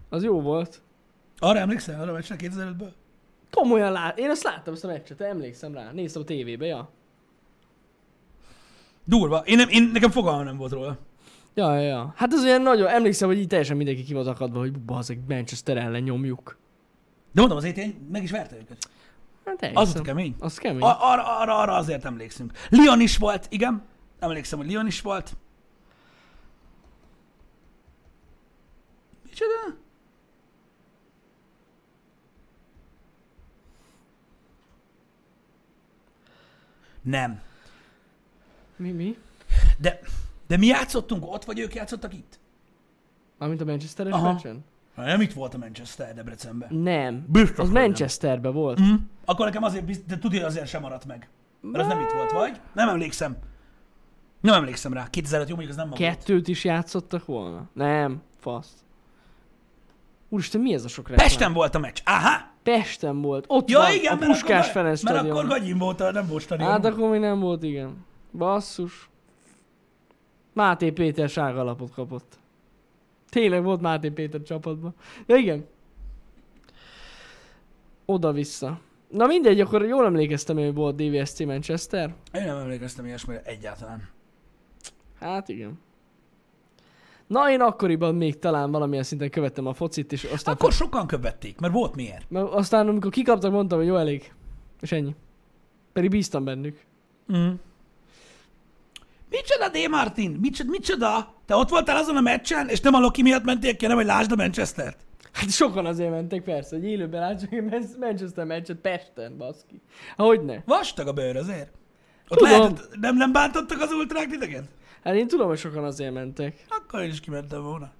[0.08, 0.82] Az jó volt.
[1.38, 2.88] Arra emlékszel, arra a meccsre 2005-ből?
[3.56, 5.92] Komolyan lát, én azt láttam, ezt a meccset, emlékszem rá.
[5.92, 6.90] Néztem a tévébe, ja.
[9.04, 9.36] Durva.
[9.44, 10.98] Én, nem, én nekem fogalmam nem volt róla.
[11.54, 12.12] Ja, ja, ja.
[12.16, 15.76] Hát az olyan nagyon, emlékszem, hogy így teljesen mindenki ki volt akadva, hogy bazeg Manchester
[15.76, 16.58] ellen nyomjuk.
[17.32, 17.80] De mondom, az ET
[18.10, 18.88] meg is verte őket.
[19.44, 20.34] Hát Az volt kemény.
[20.38, 20.82] Az kemény.
[20.82, 22.52] A- arra, arra, arra azért emlékszünk.
[22.70, 23.82] Lyon is volt, igen.
[24.18, 25.36] Emlékszem, hogy Lyon is volt.
[29.24, 29.84] Micsoda?
[37.06, 37.40] Nem.
[38.76, 39.16] Mi, mi?
[39.78, 40.00] De,
[40.46, 42.38] de mi játszottunk ott, vagy ők játszottak itt?
[43.38, 44.32] Mármint a Manchesteres Aha.
[44.32, 44.64] meccsen?
[44.94, 46.74] Nem itt volt a Manchester Debrecenben.
[46.74, 47.24] Nem.
[47.28, 47.70] Biztos, Az.
[47.70, 48.80] Manchesterben volt.
[48.80, 48.94] Mm.
[49.24, 51.28] Akkor nekem azért, bizt- de tudja, azért sem maradt meg.
[51.60, 52.60] Mert az nem itt volt, vagy?
[52.72, 53.36] Nem emlékszem.
[54.40, 55.10] Nem emlékszem rá.
[55.10, 56.10] 2005, jó, mondjuk az nem ma volt.
[56.10, 57.68] Kettőt is játszottak volna?
[57.72, 58.84] Nem, fasz.
[60.36, 61.26] Úristen, mi ez a sok reklám?
[61.26, 61.98] Pesten volt a meccs.
[62.04, 62.50] Aha!
[62.62, 63.44] Pesten volt.
[63.48, 65.36] Ott Ja, van, igen, a mert Puskás akkor, Ferenc mert stadion.
[65.36, 66.70] akkor Gagyin volt, a- nem volt stadion.
[66.70, 68.04] Hát akkor még nem volt, igen.
[68.32, 69.08] Basszus.
[70.52, 72.38] Máté Péter sárgalapot kapott.
[73.30, 74.94] Tényleg volt Máté Péter csapatban.
[75.26, 75.66] Ja igen.
[78.04, 78.80] Oda-vissza.
[79.10, 82.14] Na mindegy, akkor jól emlékeztem, hogy volt DVSC Manchester.
[82.32, 84.08] Én nem emlékeztem ilyesmire egyáltalán.
[85.20, 85.78] Hát igen.
[87.26, 91.58] Na én akkoriban még talán valamilyen szinten követtem a focit, és aztán, Akkor sokan követték,
[91.60, 92.30] mert volt miért.
[92.30, 94.32] mert aztán amikor kikaptak, mondtam, hogy jó elég.
[94.80, 95.14] És ennyi.
[95.92, 96.80] Pedig bíztam bennük.
[97.32, 97.50] Mm.
[99.30, 99.90] Micsoda, D.
[99.90, 100.30] Martin?
[100.40, 101.34] Micsoda, micsoda?
[101.46, 104.06] Te ott voltál azon a meccsen, és nem a Loki miatt mentél ki, hanem hogy
[104.06, 104.96] lásd a Manchester-t?
[105.32, 109.80] Hát sokan azért mentek, persze, hogy élőben látszok egy Man- Manchester meccset Pesten, baszki.
[110.16, 110.56] Hogy ne?
[110.64, 111.70] Vastag a bőr azért.
[112.28, 112.52] Ott Tudom.
[112.58, 114.64] lehetett, nem, nem bántottak az ultrák titeket?
[115.06, 116.64] Hát én tudom, hogy sokan azért mentek.
[116.68, 117.90] Akkor én is kimentem volna.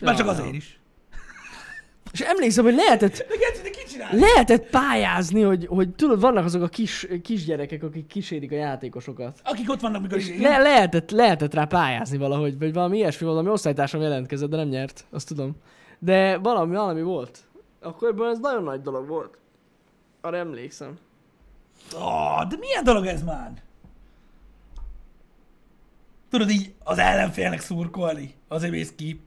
[0.00, 0.54] Már csak Ja, azért ja.
[0.54, 0.80] is.
[2.12, 4.16] És emlékszem, hogy lehetett, De Geci, de ki csinál?
[4.16, 9.40] lehetett pályázni, hogy, hogy tudod, vannak azok a kis, kisgyerekek, akik kísérik a játékosokat.
[9.44, 10.38] Akik ott vannak, mikor is...
[10.38, 15.04] Le, lehetett, lehetett rá pályázni valahogy, vagy valami ilyesmi, valami osztálytársam jelentkezett, de nem nyert,
[15.10, 15.56] azt tudom.
[15.98, 17.38] De valami, valami volt.
[17.80, 19.38] Akkor ebből ez nagyon nagy dolog volt.
[20.20, 20.98] Arra emlékszem.
[21.94, 23.64] Oh, de milyen dolog ez már?
[26.30, 28.34] Tudod így az ellenfélnek szurkolni.
[28.48, 29.22] Azért mész ki.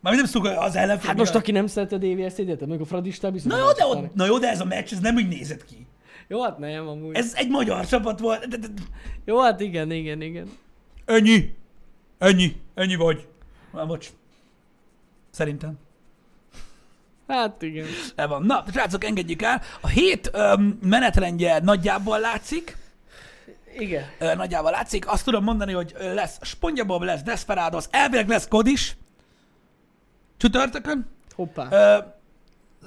[0.00, 1.08] Már nem szurkol az ellenfél.
[1.08, 3.52] Hát most aki nem szerette a DVS-t mondjuk a Fradistál biztos.
[3.52, 5.86] Na jó, de ott, na jó, de ez a meccs, ez nem úgy nézett ki.
[6.28, 7.16] Jó, hát nem amúgy.
[7.16, 8.48] Ez egy magyar csapat volt.
[8.48, 8.82] De, de, de,
[9.24, 10.48] Jó, hát igen, igen, igen.
[11.04, 11.54] ennyi.
[12.18, 12.56] Ennyi.
[12.74, 13.26] Ennyi vagy.
[13.72, 14.08] Már bocs.
[15.30, 15.78] Szerintem.
[17.26, 17.86] Hát igen.
[18.16, 18.42] Le van.
[18.42, 19.62] Na, srácok, engedjük el.
[19.80, 22.76] A hét öm, menetrendje nagyjából látszik.
[23.78, 24.04] Igen.
[24.36, 25.08] Nagyjából látszik.
[25.08, 28.96] Azt tudom mondani, hogy lesz Spongyabob, lesz Desperados, elvileg lesz kod is.
[30.36, 31.06] Csütörtökön.
[31.34, 31.68] Hoppá.
[31.70, 31.98] Ö,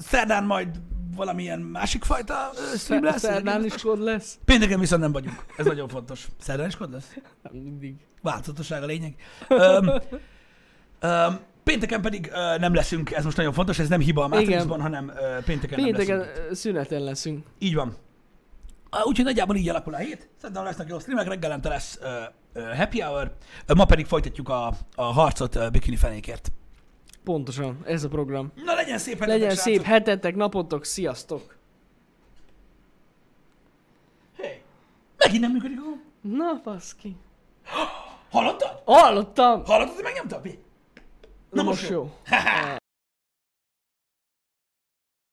[0.02, 0.68] szerdán majd
[1.16, 3.20] valamilyen másik fajta stream lesz.
[3.20, 4.40] Szerdán is kod lesz.
[4.46, 5.46] Pénteken viszont nem vagyunk.
[5.58, 6.28] Ez nagyon fontos.
[6.42, 7.14] Szerdán is kod lesz?
[7.44, 7.96] Nem mindig.
[8.22, 9.16] Változatosság a lényeg.
[9.48, 9.92] Öm,
[11.00, 14.82] öm, pénteken pedig ö, nem leszünk, ez most nagyon fontos, ez nem hiba a Matrixban,
[14.82, 16.48] hanem ö, pénteken, nem Pénteken leszünk.
[16.50, 17.46] ö, szüneten leszünk.
[17.60, 17.96] Így van.
[19.04, 20.30] Úgyhogy nagyjából így alakul a hét.
[20.42, 23.36] Szerintem lesznek jó streamek, reggelente lesz ö, happy hour,
[23.76, 26.52] ma pedig folytatjuk a, a harcot ö, bikini fenékért.
[27.24, 28.52] Pontosan, ez a program.
[28.56, 29.74] Na legyen szép hetetek, Legyen srácok.
[29.74, 31.56] szép hetetek, napotok, sziasztok!
[34.38, 34.62] Hey,
[35.18, 36.00] megint nem működik a gomb.
[36.38, 37.16] Na, baszki.
[38.32, 38.82] Hallottad?
[38.86, 39.64] Hallottam!
[39.66, 40.42] Hallottad, hogy megnyomta?
[40.44, 40.52] Na,
[41.50, 42.12] Na most most jó.
[42.30, 42.80] jó.